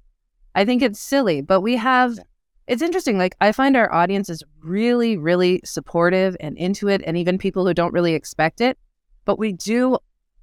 [0.55, 2.19] I think it's silly, but we have,
[2.67, 3.17] it's interesting.
[3.17, 7.67] Like I find our audience is really, really supportive and into it, and even people
[7.67, 8.77] who don't really expect it.
[9.25, 9.97] But we do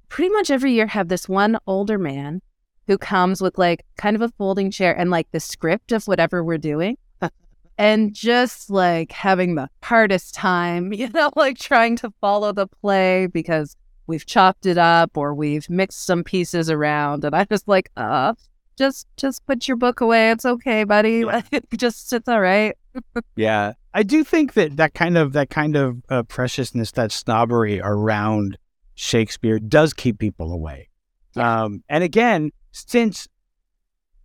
[0.08, 2.42] pretty much every year have this one older man
[2.88, 6.42] who comes with like kind of a folding chair and like the script of whatever
[6.42, 6.96] we're doing.
[7.78, 13.26] and just like having the hardest time, you know, like trying to follow the play
[13.26, 13.76] because
[14.08, 17.24] we've chopped it up or we've mixed some pieces around.
[17.24, 18.32] And I'm just like, uh,
[18.78, 20.30] just just put your book away.
[20.30, 21.24] It's okay, buddy.
[21.76, 22.74] just it's all right.
[23.36, 27.80] yeah, I do think that that kind of that kind of uh, preciousness, that snobbery
[27.80, 28.56] around
[28.94, 30.88] Shakespeare, does keep people away.
[31.36, 31.64] Yeah.
[31.64, 33.28] Um, and again, since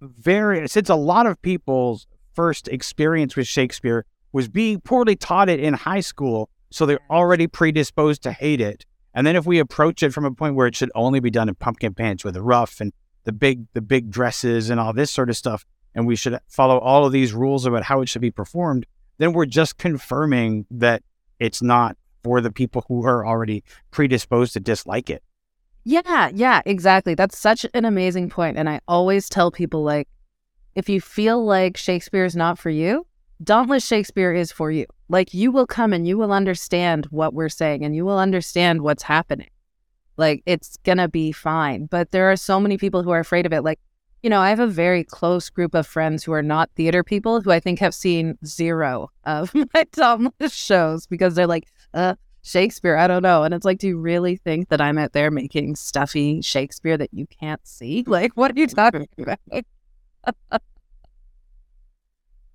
[0.01, 5.59] very since a lot of people's first experience with Shakespeare was being poorly taught it
[5.59, 7.13] in high school, so they're mm-hmm.
[7.13, 8.85] already predisposed to hate it.
[9.13, 11.47] And then if we approach it from a point where it should only be done
[11.47, 12.91] in pumpkin pants with a ruff and
[13.25, 16.79] the big the big dresses and all this sort of stuff, and we should follow
[16.79, 18.85] all of these rules about how it should be performed,
[19.19, 21.03] then we're just confirming that
[21.39, 25.23] it's not for the people who are already predisposed to dislike it.
[25.83, 27.13] Yeah, yeah, exactly.
[27.13, 28.57] That's such an amazing point.
[28.57, 30.07] And I always tell people like,
[30.75, 33.05] if you feel like Shakespeare is not for you,
[33.43, 34.85] Dauntless Shakespeare is for you.
[35.09, 38.81] Like you will come and you will understand what we're saying and you will understand
[38.81, 39.49] what's happening.
[40.15, 41.85] Like it's gonna be fine.
[41.87, 43.63] But there are so many people who are afraid of it.
[43.63, 43.79] Like,
[44.21, 47.41] you know, I have a very close group of friends who are not theater people
[47.41, 52.97] who I think have seen zero of my Dauntless shows because they're like, uh, Shakespeare,
[52.97, 53.43] I don't know.
[53.43, 57.09] And it's like, do you really think that I'm out there making stuffy Shakespeare that
[57.13, 58.03] you can't see?
[58.13, 59.39] Like, what are you talking about?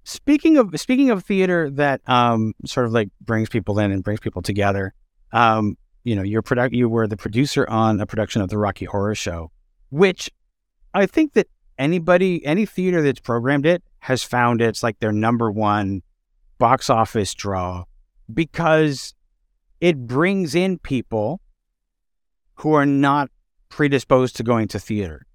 [0.04, 4.20] speaking of speaking of theater that um sort of like brings people in and brings
[4.20, 4.94] people together,
[5.32, 8.84] um, you know, you're product you were the producer on a production of the Rocky
[8.84, 9.50] Horror Show,
[9.90, 10.30] which
[10.94, 11.48] I think that
[11.78, 16.02] anybody any theater that's programmed it has found it's like their number one
[16.58, 17.84] box office draw
[18.32, 19.14] because
[19.80, 21.40] it brings in people
[22.56, 23.30] who are not
[23.68, 25.26] predisposed to going to theater.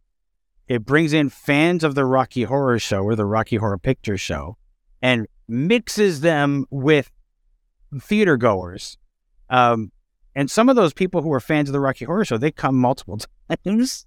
[0.68, 4.58] It brings in fans of the Rocky Horror Show or the Rocky Horror Picture Show
[5.02, 7.12] and mixes them with
[8.00, 8.98] theater goers.
[9.50, 9.92] Um,
[10.36, 12.76] and some of those people who are fans of the Rocky Horror Show, they come
[12.76, 13.20] multiple
[13.66, 14.06] times.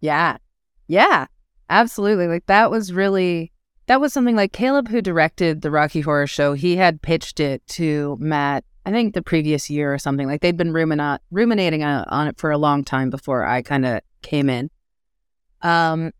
[0.00, 0.38] Yeah.
[0.86, 1.26] Yeah.
[1.68, 2.26] Absolutely.
[2.26, 3.52] Like that was really
[3.86, 7.66] that was something like Caleb who directed the Rocky Horror Show, he had pitched it
[7.68, 10.26] to MAT I think the previous year or something.
[10.26, 13.86] Like they'd been rumina- ruminating on, on it for a long time before I kind
[13.86, 14.70] of came in.
[15.62, 16.12] Um,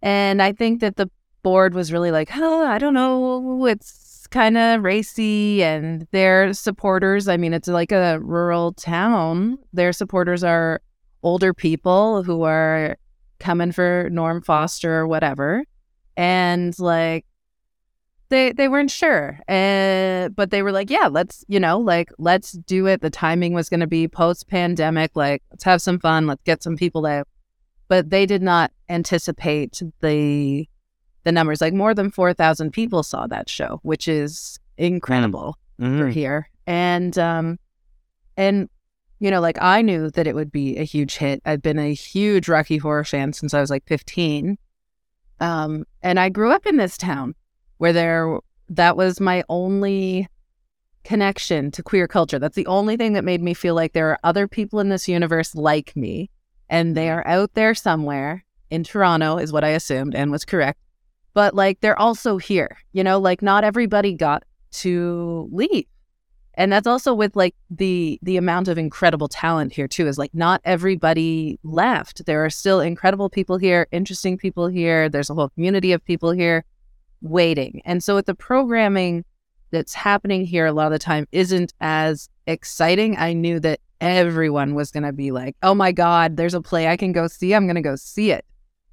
[0.00, 1.10] and I think that the
[1.42, 7.28] board was really like, oh, I don't know, it's kind of racy and their supporters,
[7.28, 9.58] I mean, it's like a rural town.
[9.72, 10.80] Their supporters are
[11.22, 12.96] older people who are
[13.38, 15.64] coming for Norm Foster or whatever.
[16.16, 17.26] And like
[18.32, 19.38] they they weren't sure.
[19.48, 23.02] Uh, but they were like, yeah, let's, you know, like let's do it.
[23.02, 25.12] The timing was going to be post pandemic.
[25.14, 26.26] Like, let's have some fun.
[26.26, 27.28] Let's get some people out.
[27.88, 30.66] But they did not anticipate the
[31.24, 31.60] the numbers.
[31.60, 35.98] Like more than four thousand people saw that show, which is incredible mm-hmm.
[35.98, 36.48] for here.
[36.66, 37.58] And um,
[38.36, 38.68] and
[39.18, 41.42] you know, like I knew that it would be a huge hit.
[41.44, 44.56] I've been a huge Rocky Horror fan since I was like fifteen.
[45.38, 47.34] Um, and I grew up in this town
[47.82, 50.28] where there that was my only
[51.02, 52.38] connection to queer culture.
[52.38, 55.08] That's the only thing that made me feel like there are other people in this
[55.08, 56.30] universe like me
[56.68, 57.18] and they mm-hmm.
[57.18, 60.78] are out there somewhere in Toronto is what I assumed and was correct.
[61.34, 62.78] But like they're also here.
[62.92, 64.44] You know, like not everybody got
[64.82, 65.86] to leave.
[66.54, 70.32] And that's also with like the the amount of incredible talent here too is like
[70.32, 72.26] not everybody left.
[72.26, 75.08] There are still incredible people here, interesting people here.
[75.08, 76.64] There's a whole community of people here
[77.22, 77.82] waiting.
[77.84, 79.24] And so with the programming
[79.70, 83.16] that's happening here a lot of the time isn't as exciting.
[83.16, 86.88] I knew that everyone was going to be like, "Oh my god, there's a play
[86.88, 87.54] I can go see.
[87.54, 88.44] I'm going to go see it."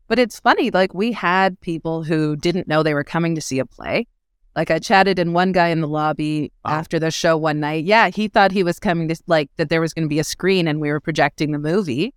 [0.07, 3.59] But it's funny like we had people who didn't know they were coming to see
[3.59, 4.07] a play.
[4.55, 6.71] Like I chatted in one guy in the lobby wow.
[6.71, 7.86] after the show one night.
[7.86, 10.23] Yeah, he thought he was coming to like that there was going to be a
[10.23, 12.13] screen and we were projecting the movie,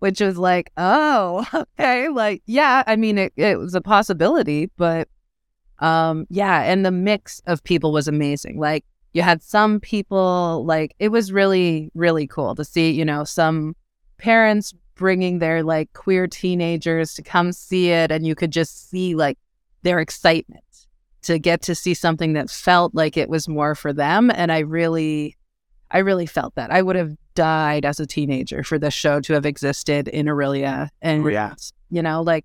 [0.00, 1.46] which was like, "Oh,
[1.78, 5.08] okay." Like, yeah, I mean it it was a possibility, but
[5.80, 8.58] um, yeah, and the mix of people was amazing.
[8.58, 13.24] Like you had some people like it was really really cool to see, you know,
[13.24, 13.74] some
[14.18, 19.14] parents bringing their like queer teenagers to come see it and you could just see
[19.14, 19.38] like
[19.82, 20.62] their excitement
[21.22, 24.58] to get to see something that felt like it was more for them and I
[24.58, 25.36] really
[25.90, 26.70] I really felt that.
[26.70, 30.88] I would have died as a teenager for this show to have existed in Orillia
[31.02, 31.54] and yeah.
[31.88, 32.44] you know, like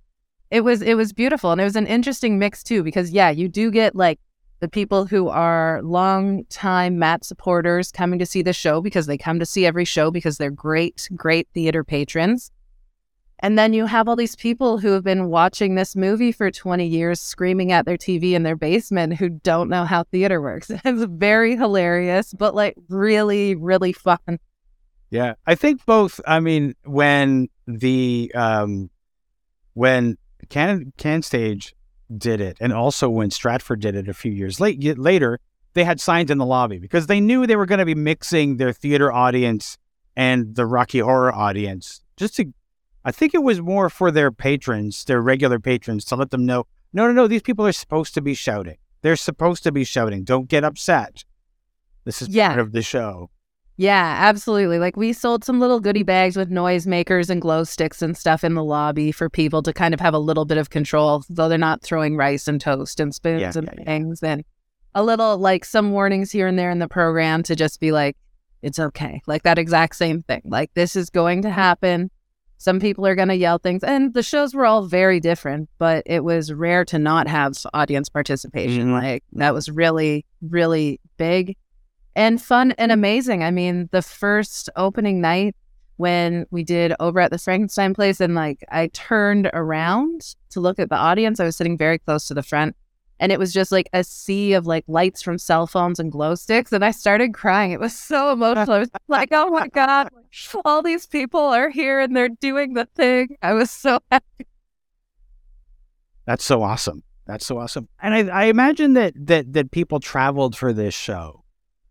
[0.56, 3.50] it was it was beautiful and it was an interesting mix too because yeah you
[3.50, 4.20] do get like
[4.62, 9.18] the people who are long time MAT supporters coming to see the show because they
[9.18, 12.52] come to see every show because they're great great theater patrons.
[13.40, 16.88] And then you have all these people who have been watching this movie for 20
[16.88, 20.72] years screaming at their tv in their basement who don't know how theater works.
[20.86, 24.40] It's very hilarious but like really really fun.
[25.10, 28.90] Yeah i think both i mean when the um
[29.74, 30.18] when
[30.50, 31.74] Can CanStage
[32.16, 35.40] did it, and also when Stratford did it a few years late, later,
[35.74, 38.58] they had signs in the lobby because they knew they were going to be mixing
[38.58, 39.78] their theater audience
[40.16, 42.02] and the Rocky Horror audience.
[42.16, 42.54] Just to,
[43.04, 46.66] I think it was more for their patrons, their regular patrons, to let them know,
[46.94, 48.78] no, no, no, these people are supposed to be shouting.
[49.02, 50.24] They're supposed to be shouting.
[50.24, 51.26] Don't get upset.
[52.06, 52.50] This is yeah.
[52.50, 53.30] part of the show.
[53.78, 54.80] Yeah, absolutely.
[54.80, 58.54] Like we sold some little goodie bags with noisemakers and glow sticks and stuff in
[58.54, 61.58] the lobby for people to kind of have a little bit of control, though they're
[61.58, 64.20] not throwing rice and toast and spoons yeah, and yeah, things.
[64.24, 64.30] Yeah.
[64.30, 64.46] And
[64.94, 68.16] a little like some warnings here and there in the program to just be like,
[68.62, 69.22] it's okay.
[69.28, 70.42] Like that exact same thing.
[70.46, 72.10] Like this is going to happen.
[72.58, 73.84] Some people are going to yell things.
[73.84, 78.08] And the shows were all very different, but it was rare to not have audience
[78.08, 78.86] participation.
[78.86, 78.94] Mm-hmm.
[78.94, 81.58] Like that was really, really big
[82.16, 83.44] and fun and amazing.
[83.44, 85.56] I mean, the first opening night
[85.98, 90.80] when we did over at the Frankenstein place and like I turned around to look
[90.80, 92.76] at the audience, I was sitting very close to the front
[93.20, 96.36] and it was just like a sea of like lights from cell phones and glow
[96.36, 97.72] sticks and I started crying.
[97.72, 98.74] It was so emotional.
[98.76, 100.10] I was like, "Oh my god,
[100.66, 104.48] all these people are here and they're doing the thing." I was so happy.
[106.26, 107.04] That's so awesome.
[107.26, 107.88] That's so awesome.
[108.02, 111.45] And I, I imagine that that that people traveled for this show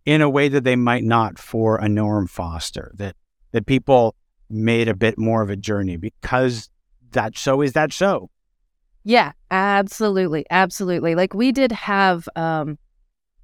[0.06, 3.16] in a way that they might not for a Norm Foster, that
[3.52, 4.14] that people
[4.50, 6.68] made a bit more of a journey because
[7.12, 8.30] that show is that show.
[9.04, 10.46] Yeah, absolutely.
[10.50, 11.14] Absolutely.
[11.14, 12.78] Like we did have um,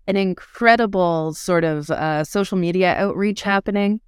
[0.06, 4.00] an incredible sort of uh, social media outreach happening.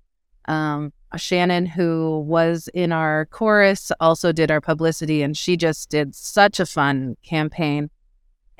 [0.47, 6.15] Um, Shannon, who was in our chorus, also did our publicity, and she just did
[6.15, 7.91] such a fun campaign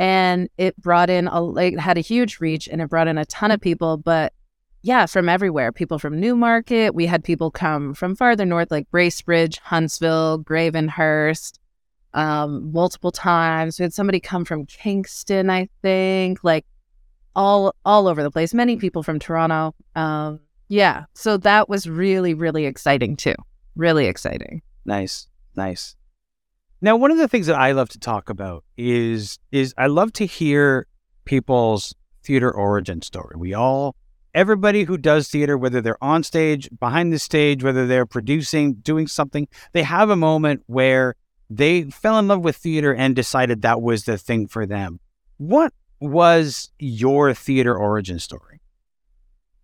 [0.03, 3.25] and it brought in a like had a huge reach and it brought in a
[3.27, 4.33] ton of people but
[4.83, 9.59] yeah from everywhere people from newmarket we had people come from farther north like bracebridge
[9.61, 11.59] huntsville gravenhurst
[12.15, 13.79] um, multiple times.
[13.79, 16.67] We had somebody come from kingston i think like
[17.37, 22.35] all all over the place many people from toronto um, yeah so that was really
[22.35, 23.35] really exciting too
[23.77, 24.63] really exciting.
[24.85, 25.97] Nice nice
[26.85, 30.13] now, one of the things that I love to talk about is is I love
[30.15, 30.89] to hear
[31.25, 33.37] people's theater origin story.
[33.37, 33.95] We all,
[34.35, 39.07] everybody who does theater, whether they're on stage, behind the stage, whether they're producing, doing
[39.07, 41.15] something, they have a moment where
[41.49, 44.99] they fell in love with theater and decided that was the thing for them.
[45.37, 48.61] What was your theater origin story?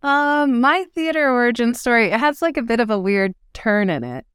[0.01, 4.05] Um, my theater origin story it has like a bit of a weird turn in
[4.05, 4.25] it.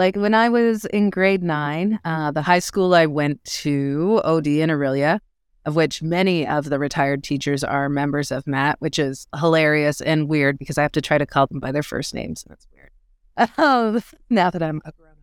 [0.00, 4.46] Like when I was in grade nine, uh, the high school I went to, OD
[4.46, 5.20] in Orillia,
[5.66, 10.26] of which many of the retired teachers are members of MAT, which is hilarious and
[10.26, 12.46] weird because I have to try to call them by their first names.
[12.48, 14.02] That's weird.
[14.30, 15.18] Now that I'm a grown up.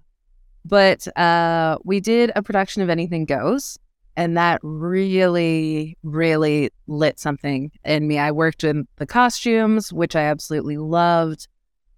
[0.64, 3.80] But uh, we did a production of Anything Goes,
[4.16, 8.20] and that really, really lit something in me.
[8.20, 11.48] I worked in the costumes, which I absolutely loved.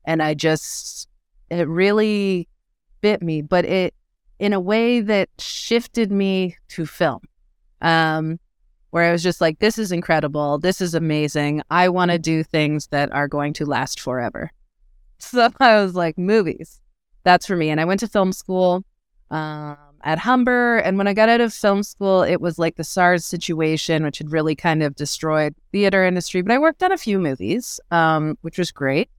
[0.05, 1.09] And I just,
[1.51, 2.47] it really
[3.01, 3.93] bit me, but it,
[4.39, 7.21] in a way that shifted me to film
[7.81, 8.39] um,
[8.91, 10.57] where I was just like, this is incredible.
[10.57, 11.61] This is amazing.
[11.69, 14.51] I want to do things that are going to last forever.
[15.21, 16.79] So I was like, movies.
[17.25, 17.69] That's for me.
[17.69, 18.85] And I went to film school
[19.29, 20.77] um, at Humber.
[20.77, 24.19] And when I got out of film school, it was like the SARS situation, which
[24.19, 26.41] had really kind of destroyed theater industry.
[26.41, 29.09] But I worked on a few movies, um, which was great.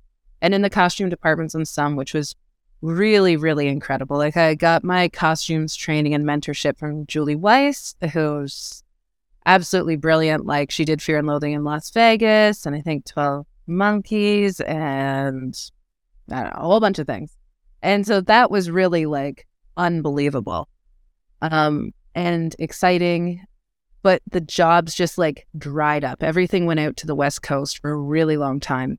[0.40, 2.34] And in the costume departments on some, which was
[2.82, 4.16] really, really incredible.
[4.16, 8.82] Like I got my costumes training and mentorship from Julie Weiss, who's
[9.46, 10.46] absolutely brilliant.
[10.46, 15.56] Like she did Fear and Loathing in Las Vegas and I think 12 Monkeys and
[16.30, 17.36] know, a whole bunch of things.
[17.82, 20.68] And so that was really like unbelievable
[21.42, 23.44] um, and exciting.
[24.02, 26.22] But the jobs just like dried up.
[26.22, 28.98] Everything went out to the West Coast for a really long time.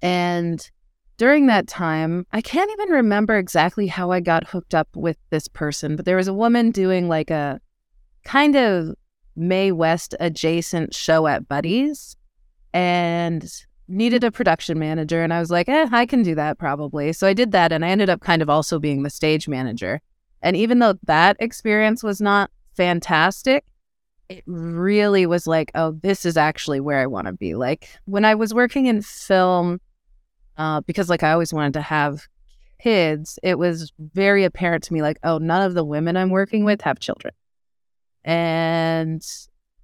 [0.00, 0.70] And
[1.16, 5.48] during that time, I can't even remember exactly how I got hooked up with this
[5.48, 7.60] person, but there was a woman doing like a
[8.24, 8.94] kind of
[9.36, 12.16] Mae West adjacent show at Buddies
[12.72, 13.48] and
[13.86, 15.22] needed a production manager.
[15.22, 17.12] And I was like, eh, I can do that probably.
[17.12, 17.72] So I did that.
[17.72, 20.00] And I ended up kind of also being the stage manager.
[20.42, 23.64] And even though that experience was not fantastic,
[24.28, 27.54] it really was like, oh, this is actually where I want to be.
[27.54, 29.80] Like when I was working in film,
[30.56, 32.26] uh, because like I always wanted to have
[32.80, 36.64] kids, it was very apparent to me like, oh, none of the women I'm working
[36.64, 37.34] with have children.
[38.24, 39.24] And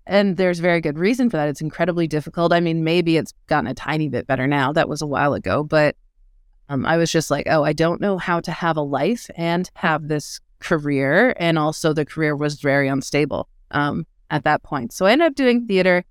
[0.07, 1.49] and there's very good reason for that.
[1.49, 2.53] It's incredibly difficult.
[2.53, 4.73] I mean, maybe it's gotten a tiny bit better now.
[4.73, 5.95] That was a while ago, but
[6.69, 9.71] um, I was just like, oh, I don't know how to have a life and
[9.75, 11.35] have this career.
[11.39, 14.93] And also, the career was very unstable um, at that point.
[14.93, 16.05] So I ended up doing theater,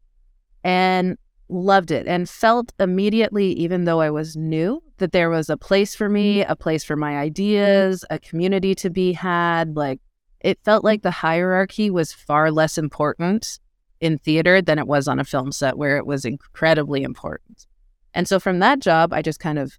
[0.64, 1.18] and
[1.50, 5.96] loved it and felt immediately, even though I was new, that there was a place
[5.96, 6.52] for me, mm-hmm.
[6.52, 7.22] a place for my mm-hmm.
[7.22, 9.76] ideas, a community to be had.
[9.76, 10.00] Like
[10.42, 13.60] it felt like the hierarchy was far less important
[14.00, 17.68] in theater than it was on a film set where it was incredibly important.
[18.14, 19.78] And so from that job, I just kind of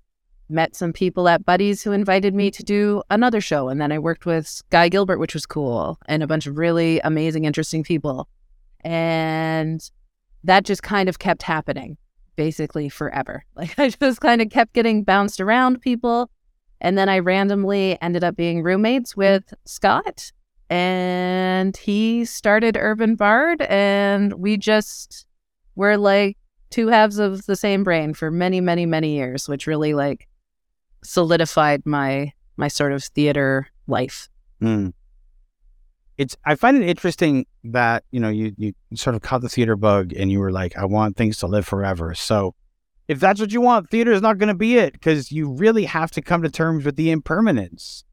[0.49, 3.69] met some people at Buddies who invited me to do another show.
[3.69, 7.01] And then I worked with Guy Gilbert, which was cool, and a bunch of really
[7.01, 8.29] amazing, interesting people.
[8.81, 9.81] And
[10.45, 11.97] that just kind of kept happening
[12.37, 13.45] basically forever.
[13.55, 16.31] Like I just kind of kept getting bounced around people.
[16.81, 20.33] And then I randomly ended up being roommates with Scott.
[20.71, 23.61] And he started Urban Bard.
[23.63, 25.27] And we just
[25.75, 26.39] were like
[26.71, 30.27] two halves of the same brain for many, many, many years, which really like
[31.05, 34.29] solidified my my sort of theater life.
[34.63, 34.95] Mm
[36.21, 39.75] it's I find it interesting that you know you you sort of caught the theater
[39.75, 42.15] bug and you were like, I want things to live forever.
[42.15, 42.55] So
[43.09, 45.87] if that's what you want, theater is not going to be it because you really
[45.87, 48.05] have to come to terms with the impermanence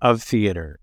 [0.00, 0.80] of theater.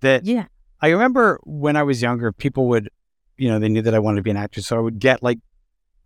[0.00, 0.46] That yeah,
[0.80, 2.88] I remember when I was younger, people would,
[3.36, 5.22] you know, they knew that I wanted to be an actor, so I would get
[5.22, 5.40] like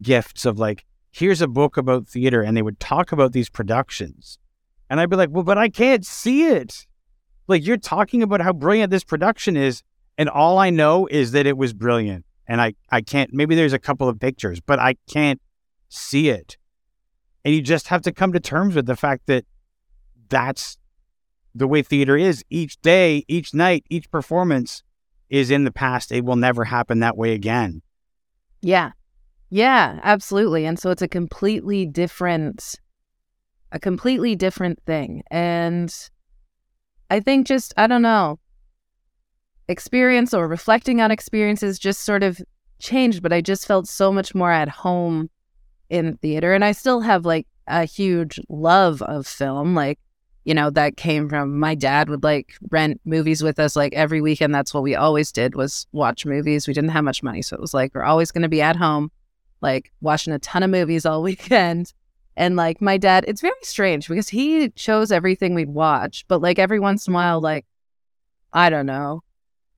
[0.02, 4.40] gifts of like, here's a book about theater, and they would talk about these productions,
[4.90, 6.88] and I'd be like, well, but I can't see it.
[7.48, 9.82] Like you're talking about how brilliant this production is,
[10.18, 12.24] and all I know is that it was brilliant.
[12.48, 15.40] And I, I can't maybe there's a couple of pictures, but I can't
[15.88, 16.56] see it.
[17.44, 19.44] And you just have to come to terms with the fact that
[20.28, 20.78] that's
[21.54, 22.44] the way theater is.
[22.50, 24.82] Each day, each night, each performance
[25.28, 26.12] is in the past.
[26.12, 27.82] It will never happen that way again.
[28.62, 28.92] Yeah.
[29.50, 30.66] Yeah, absolutely.
[30.66, 32.76] And so it's a completely different
[33.72, 35.22] a completely different thing.
[35.30, 35.92] And
[37.10, 38.38] I think just, I don't know,
[39.68, 42.40] experience or reflecting on experiences just sort of
[42.78, 45.30] changed, but I just felt so much more at home
[45.88, 46.52] in theater.
[46.52, 49.74] And I still have like a huge love of film.
[49.74, 49.98] Like,
[50.44, 54.20] you know, that came from my dad would like rent movies with us like every
[54.20, 54.54] weekend.
[54.54, 56.68] That's what we always did was watch movies.
[56.68, 57.42] We didn't have much money.
[57.42, 59.10] So it was like, we're always going to be at home.
[59.60, 61.92] like watching a ton of movies all weekend.
[62.36, 66.58] And like my dad, it's very strange because he chose everything we'd watch, but like
[66.58, 67.64] every once in a while, like,
[68.52, 69.22] I don't know,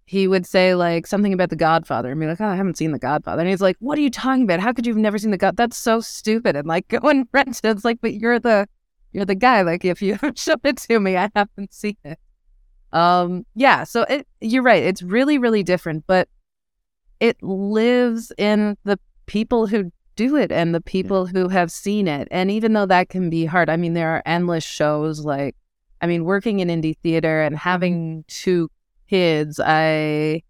[0.05, 2.93] he would say like something about The Godfather and be like, oh, I haven't seen
[2.93, 3.43] The Godfather.
[3.43, 4.59] And he's like, what are you talking about?
[4.59, 5.57] How could you have never seen The God?
[5.57, 6.57] That's so stupid.
[6.57, 7.65] And like, go and rent it.
[7.65, 8.67] It's like, but you're the,
[9.13, 9.63] you're the guy.
[9.63, 12.19] Like, if you show it to me, I haven't seen it.
[12.93, 13.85] Um, yeah.
[13.85, 14.83] So it, you're right.
[14.83, 16.29] It's really, really different, but
[17.21, 21.33] it lives in the people who do it and the people yeah.
[21.33, 22.27] who have seen it.
[22.33, 25.55] And even though that can be hard, I mean, there are endless shows like,
[26.03, 28.21] I mean, working in indie theater and having mm-hmm.
[28.27, 28.69] two
[29.09, 30.43] kids, I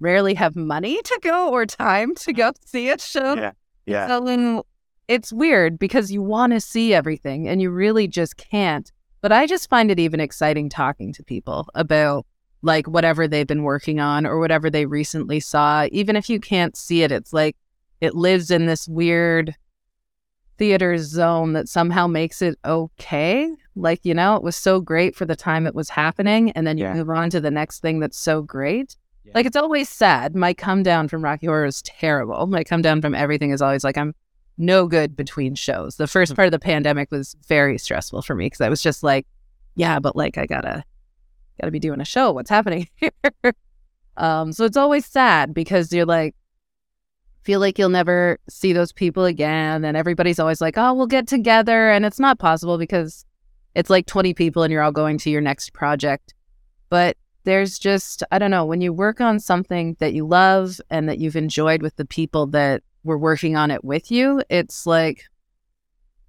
[0.00, 3.34] rarely have money to go or time to go see a show.
[3.34, 3.52] Yeah.
[3.84, 4.08] Yeah.
[4.08, 4.64] So
[5.06, 8.90] it's weird because you want to see everything and you really just can't.
[9.20, 12.24] But I just find it even exciting talking to people about
[12.62, 15.86] like whatever they've been working on or whatever they recently saw.
[15.92, 17.56] Even if you can't see it, it's like
[18.00, 19.54] it lives in this weird
[20.60, 23.50] theater zone that somehow makes it okay.
[23.76, 26.50] Like, you know, it was so great for the time it was happening.
[26.50, 26.92] And then you yeah.
[26.92, 28.94] move on to the next thing that's so great.
[29.24, 29.32] Yeah.
[29.34, 30.36] Like, it's always sad.
[30.36, 32.46] My come down from Rocky Horror is terrible.
[32.46, 34.14] My come down from everything is always like, I'm
[34.58, 35.96] no good between shows.
[35.96, 39.02] The first part of the pandemic was very stressful for me because I was just
[39.02, 39.26] like,
[39.76, 40.84] yeah, but like, I gotta,
[41.58, 42.32] gotta be doing a show.
[42.32, 43.54] What's happening here?
[44.18, 46.34] um, so it's always sad because you're like,
[47.50, 49.84] feel like you'll never see those people again.
[49.84, 51.90] And everybody's always like, oh, we'll get together.
[51.90, 53.24] And it's not possible because
[53.74, 56.32] it's like 20 people and you're all going to your next project.
[56.90, 61.08] But there's just, I don't know, when you work on something that you love and
[61.08, 65.24] that you've enjoyed with the people that were working on it with you, it's like,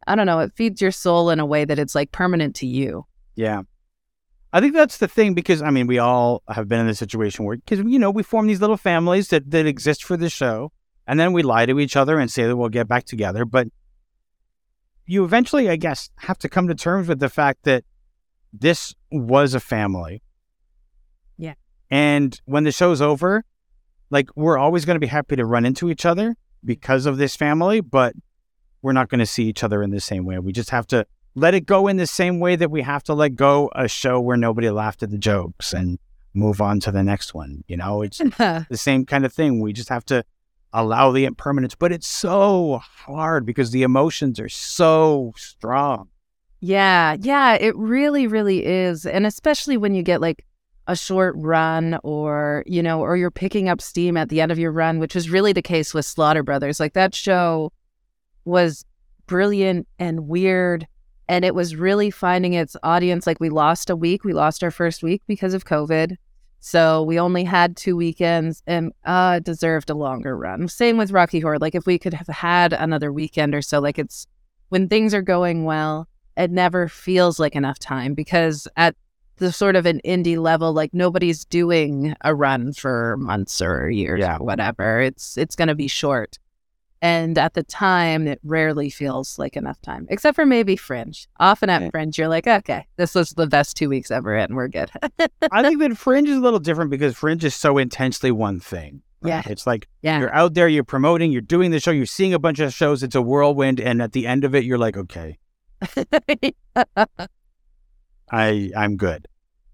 [0.07, 2.65] I don't know, it feeds your soul in a way that it's like permanent to
[2.65, 3.05] you.
[3.35, 3.61] Yeah.
[4.53, 7.45] I think that's the thing because I mean we all have been in the situation
[7.45, 10.73] where because you know we form these little families that that exist for the show,
[11.07, 13.45] and then we lie to each other and say that we'll get back together.
[13.45, 13.67] But
[15.05, 17.83] you eventually, I guess, have to come to terms with the fact that
[18.53, 20.21] this was a family.
[21.37, 21.55] Yeah.
[21.89, 23.43] And when the show's over,
[24.09, 27.35] like we're always going to be happy to run into each other because of this
[27.35, 28.13] family, but
[28.81, 30.37] we're not going to see each other in the same way.
[30.39, 33.13] We just have to let it go in the same way that we have to
[33.13, 35.97] let go a show where nobody laughed at the jokes and
[36.33, 37.63] move on to the next one.
[37.67, 39.61] You know, it's the same kind of thing.
[39.61, 40.23] We just have to
[40.73, 46.07] allow the impermanence, but it's so hard because the emotions are so strong.
[46.59, 49.05] Yeah, yeah, it really, really is.
[49.05, 50.45] And especially when you get like
[50.87, 54.59] a short run or, you know, or you're picking up steam at the end of
[54.59, 56.79] your run, which was really the case with Slaughter Brothers.
[56.79, 57.71] Like that show
[58.45, 58.85] was
[59.25, 60.87] brilliant and weird.
[61.27, 63.25] And it was really finding its audience.
[63.25, 66.17] Like we lost a week, we lost our first week because of COVID.
[66.61, 70.67] So we only had two weekends and uh deserved a longer run.
[70.67, 71.59] Same with Rocky Horror.
[71.59, 74.27] Like if we could have had another weekend or so, like it's
[74.69, 76.07] when things are going well,
[76.37, 78.95] it never feels like enough time because at
[79.37, 84.19] the sort of an indie level, like nobody's doing a run for months or years
[84.19, 84.37] yeah.
[84.37, 85.01] or whatever.
[85.01, 86.37] It's it's gonna be short.
[87.01, 91.27] And at the time, it rarely feels like enough time, except for maybe Fringe.
[91.39, 94.67] Often at Fringe, you're like, okay, this was the best two weeks ever, and we're
[94.67, 94.91] good.
[95.51, 99.01] I think that Fringe is a little different because Fringe is so intensely one thing.
[99.21, 99.45] Right?
[99.45, 99.51] Yeah.
[99.51, 100.19] It's like yeah.
[100.19, 103.01] you're out there, you're promoting, you're doing the show, you're seeing a bunch of shows.
[103.03, 103.79] It's a whirlwind.
[103.79, 105.37] And at the end of it, you're like, okay,
[108.31, 109.27] I, I'm good.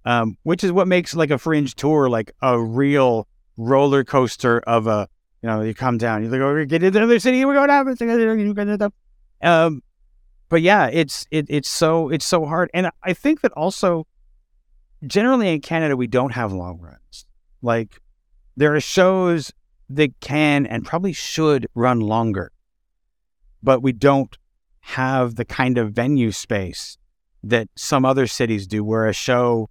[0.06, 4.88] Um, which is what makes like a Fringe tour like a real roller coaster of
[4.88, 5.10] a
[5.42, 8.92] you know, you come down, you like, oh, get into another city, we're going down.
[9.42, 9.84] Um,
[10.50, 14.08] but yeah, it's it, it's so it's so hard, and I think that also,
[15.06, 17.26] generally in Canada, we don't have long runs.
[17.62, 18.02] Like,
[18.56, 19.52] there are shows
[19.90, 22.52] that can and probably should run longer,
[23.62, 24.38] but we don't
[24.80, 26.98] have the kind of venue space
[27.44, 29.70] that some other cities do, where a show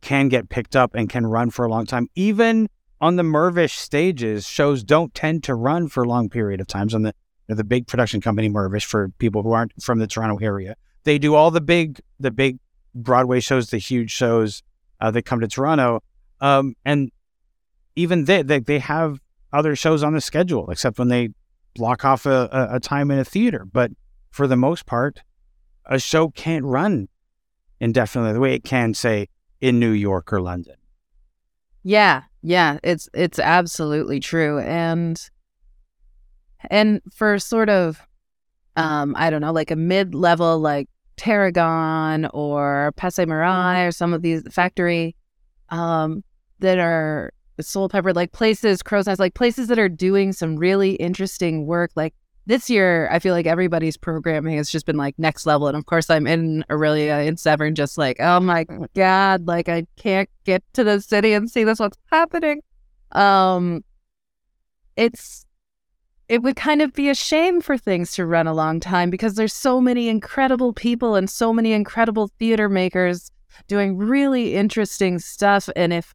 [0.00, 2.68] can get picked up and can run for a long time, even
[3.02, 6.94] on the Mirvish stages, shows don't tend to run for a long period of times.
[6.94, 7.12] On the
[7.48, 11.34] the big production company Mirvish, for people who aren't from the Toronto area, they do
[11.34, 12.58] all the big the big
[12.94, 14.62] Broadway shows, the huge shows
[15.00, 16.00] uh, that come to Toronto,
[16.40, 17.10] um, and
[17.96, 19.18] even they, they they have
[19.52, 21.30] other shows on the schedule, except when they
[21.74, 23.64] block off a, a time in a theater.
[23.64, 23.90] But
[24.30, 25.22] for the most part,
[25.86, 27.08] a show can't run
[27.80, 29.28] indefinitely the way it can, say,
[29.60, 30.76] in New York or London.
[31.82, 34.58] Yeah, yeah, it's it's absolutely true.
[34.60, 35.20] And
[36.70, 38.00] and for sort of
[38.76, 44.14] um, I don't know, like a mid level like Tarragon or Passe Muraille or some
[44.14, 45.14] of these factory
[45.70, 46.24] um
[46.60, 51.66] that are Soulpepper, like places, Crow's Nest, like places that are doing some really interesting
[51.66, 51.90] work.
[51.96, 52.14] Like
[52.46, 55.68] this year, I feel like everybody's programming has just been like next level.
[55.68, 59.86] And of course, I'm in Orillia in Severn, just like, oh my God, like I
[59.96, 62.62] can't get to the city and see this, what's happening.
[63.12, 63.84] Um,
[64.96, 65.46] it's,
[66.28, 69.34] it would kind of be a shame for things to run a long time because
[69.34, 73.30] there's so many incredible people and so many incredible theater makers
[73.68, 75.68] doing really interesting stuff.
[75.76, 76.14] And if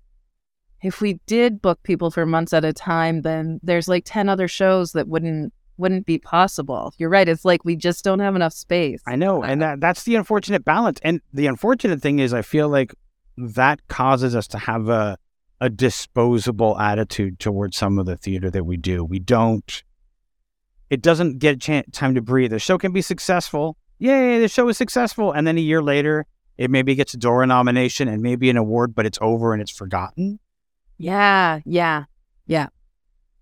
[0.83, 4.47] if we did book people for months at a time, then there's like 10 other
[4.47, 6.93] shows that wouldn't wouldn't be possible.
[6.97, 7.27] You're right.
[7.27, 9.01] It's like we just don't have enough space.
[9.05, 9.43] I know.
[9.43, 10.99] And that that's the unfortunate balance.
[11.03, 12.93] And the unfortunate thing is I feel like
[13.37, 15.17] that causes us to have a
[15.59, 19.03] a disposable attitude towards some of the theater that we do.
[19.03, 19.83] We don't
[20.89, 22.51] it doesn't get a chance, time to breathe.
[22.51, 23.77] The show can be successful.
[23.99, 25.31] Yay, the show is successful.
[25.31, 26.25] And then a year later,
[26.57, 29.71] it maybe gets a Dora nomination and maybe an award, but it's over and it's
[29.71, 30.39] forgotten.
[30.97, 32.05] Yeah, yeah,
[32.45, 32.67] yeah.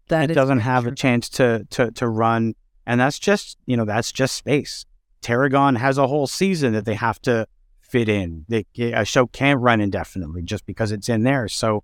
[0.08, 0.92] That it doesn't have true.
[0.92, 4.86] a chance to to to run, and that's just you know that's just space.
[5.22, 7.48] Tarragon has a whole season that they have to
[7.82, 8.46] fit in.
[8.48, 11.48] They, a show can't run indefinitely just because it's in there.
[11.48, 11.84] So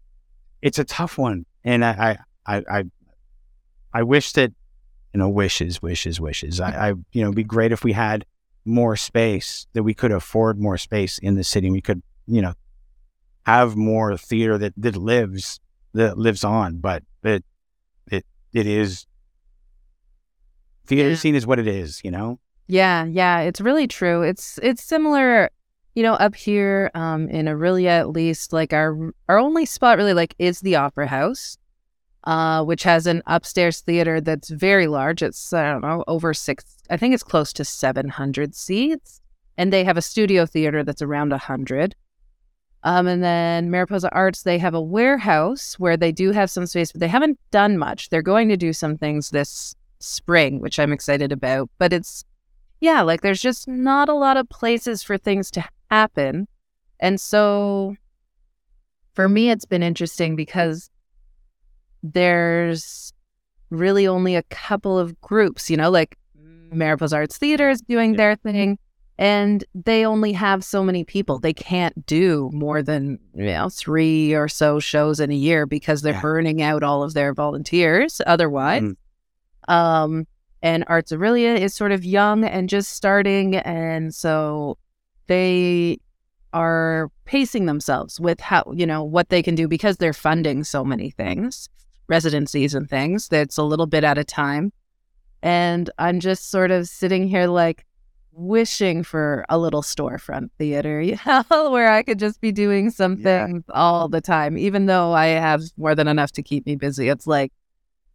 [0.61, 2.83] it's a tough one, and I I I
[3.93, 4.51] I wish that
[5.13, 6.59] you know wishes wishes wishes.
[6.59, 8.25] I, I you know it'd be great if we had
[8.65, 11.69] more space that we could afford more space in the city.
[11.69, 12.53] We could you know
[13.45, 15.59] have more theater that, that lives
[15.93, 17.43] that lives on, but it
[18.53, 19.05] it is
[20.85, 22.39] theater scene is what it is, you know?
[22.67, 24.21] Yeah, yeah, it's really true.
[24.21, 25.49] It's it's similar,
[25.95, 30.13] you know, up here um in Orillia at least, like our our only spot really
[30.13, 31.57] like is the opera house.
[32.23, 35.23] Uh, which has an upstairs theater that's very large.
[35.23, 36.63] It's I don't know over six.
[36.87, 39.21] I think it's close to seven hundred seats,
[39.57, 41.95] and they have a studio theater that's around hundred.
[42.83, 46.91] Um, and then Mariposa Arts, they have a warehouse where they do have some space,
[46.91, 48.09] but they haven't done much.
[48.09, 51.69] They're going to do some things this spring, which I'm excited about.
[51.77, 52.25] But it's,
[52.79, 56.47] yeah, like there's just not a lot of places for things to happen.
[56.99, 57.95] And so
[59.13, 60.89] for me, it's been interesting because
[62.01, 63.13] there's
[63.69, 66.17] really only a couple of groups, you know, like
[66.71, 68.79] Mariposa Arts Theater is doing their thing
[69.21, 71.37] and they only have so many people.
[71.37, 76.01] They can't do more than you know three or so shows in a year because
[76.01, 76.21] they're yeah.
[76.21, 78.19] burning out all of their volunteers.
[78.25, 79.73] Otherwise, mm.
[79.73, 80.25] um,
[80.63, 84.79] and Arts Orillia is sort of young and just starting, and so
[85.27, 85.99] they
[86.51, 90.83] are pacing themselves with how you know what they can do because they're funding so
[90.83, 91.69] many things,
[92.07, 93.27] residencies and things.
[93.27, 94.73] That's a little bit at a time,
[95.43, 97.85] and I'm just sort of sitting here like
[98.33, 103.63] wishing for a little storefront theater, you know, where I could just be doing something
[103.67, 103.73] yeah.
[103.73, 107.09] all the time, even though I have more than enough to keep me busy.
[107.09, 107.51] It's like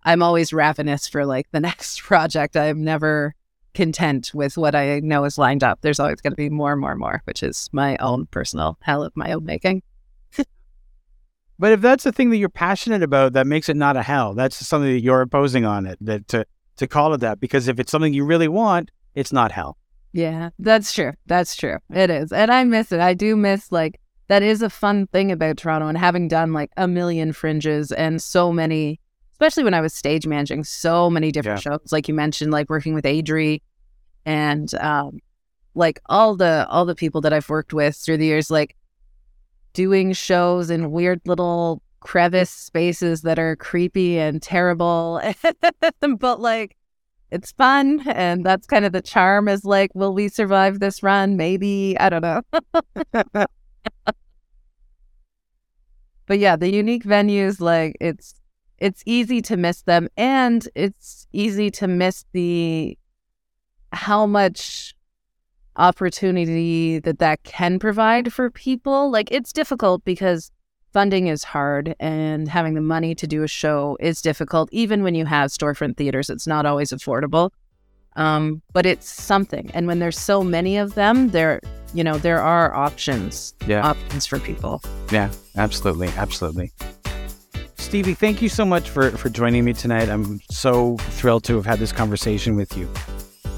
[0.05, 2.57] I'm always ravenous for like the next project.
[2.57, 3.35] I'm never
[3.75, 5.81] content with what I know is lined up.
[5.83, 8.79] There's always going to be more, and more, and more, which is my own personal
[8.81, 9.83] hell of my own making.
[11.59, 14.33] but if that's the thing that you're passionate about, that makes it not a hell.
[14.33, 15.99] That's something that you're imposing on it.
[16.01, 16.47] That to
[16.79, 19.77] to call it that, because if it's something you really want, it's not hell.
[20.17, 21.13] Yeah, that's true.
[21.27, 21.77] That's true.
[21.93, 22.33] It is.
[22.33, 23.01] And I miss it.
[23.01, 26.71] I do miss like that is a fun thing about Toronto and having done like
[26.79, 28.99] a million fringes and so many
[29.33, 31.73] especially when I was stage managing so many different yeah.
[31.73, 33.61] shows like you mentioned like working with Adri
[34.25, 35.21] and um
[35.75, 38.75] like all the all the people that I've worked with through the years like
[39.75, 45.21] doing shows in weird little crevice spaces that are creepy and terrible
[46.19, 46.75] but like
[47.31, 51.37] it's fun and that's kind of the charm is like will we survive this run?
[51.37, 52.43] Maybe i don't know.
[56.29, 58.35] But yeah the unique venues like it's
[58.79, 62.99] it's easy to miss them and it's easy to miss the
[63.93, 64.95] how much
[65.77, 69.11] opportunity that that can provide for people.
[69.11, 70.51] Like it's difficult because
[70.97, 74.67] funding is hard and having the money to do a show is difficult.
[74.73, 77.51] Even when you have storefront theaters, it's not always affordable.
[78.17, 79.71] Um, but it's something.
[79.75, 81.61] And when there's so many of them, there,
[81.93, 83.87] you know, there are options, yeah.
[83.87, 84.81] options for people.
[85.13, 86.73] Yeah, absolutely, absolutely.
[87.77, 90.09] Stevie, thank you so much for for joining me tonight.
[90.09, 92.89] I'm so thrilled to have had this conversation with you.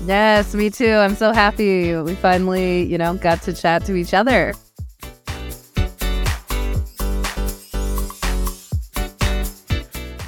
[0.07, 0.95] Yes, me too.
[0.95, 4.55] I'm so happy we finally, you know, got to chat to each other.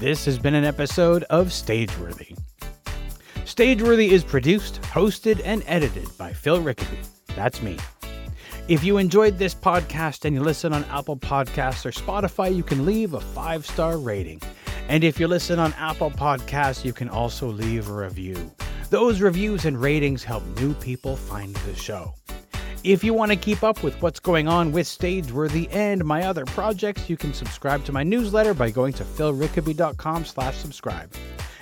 [0.00, 2.34] This has been an episode of Stageworthy.
[3.44, 6.96] Stageworthy is produced, hosted, and edited by Phil Rickaby.
[7.36, 7.76] That's me.
[8.66, 12.86] If you enjoyed this podcast and you listen on Apple Podcasts or Spotify, you can
[12.86, 14.40] leave a five star rating.
[14.88, 18.50] And if you listen on Apple Podcasts, you can also leave a review.
[18.88, 22.14] Those reviews and ratings help new people find the show.
[22.82, 26.46] If you want to keep up with what's going on with Stageworthy and my other
[26.46, 31.12] projects, you can subscribe to my newsletter by going to philrickaby.com slash subscribe.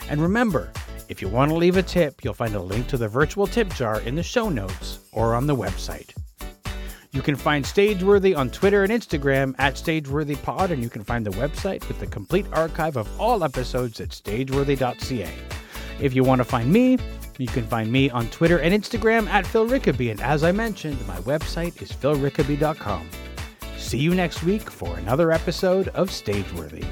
[0.08, 0.70] And remember,
[1.08, 3.74] if you want to leave a tip, you'll find a link to the virtual tip
[3.74, 6.14] jar in the show notes or on the website.
[7.10, 11.30] You can find Stageworthy on Twitter and Instagram at StageworthyPod, and you can find the
[11.30, 15.34] website with the complete archive of all episodes at stageworthy.ca.
[16.00, 16.96] If you want to find me,
[17.38, 20.98] you can find me on Twitter and Instagram at Phil Rickaby, and as I mentioned,
[21.06, 23.08] my website is philrickaby.com.
[23.76, 26.86] See you next week for another episode of Stageworthy.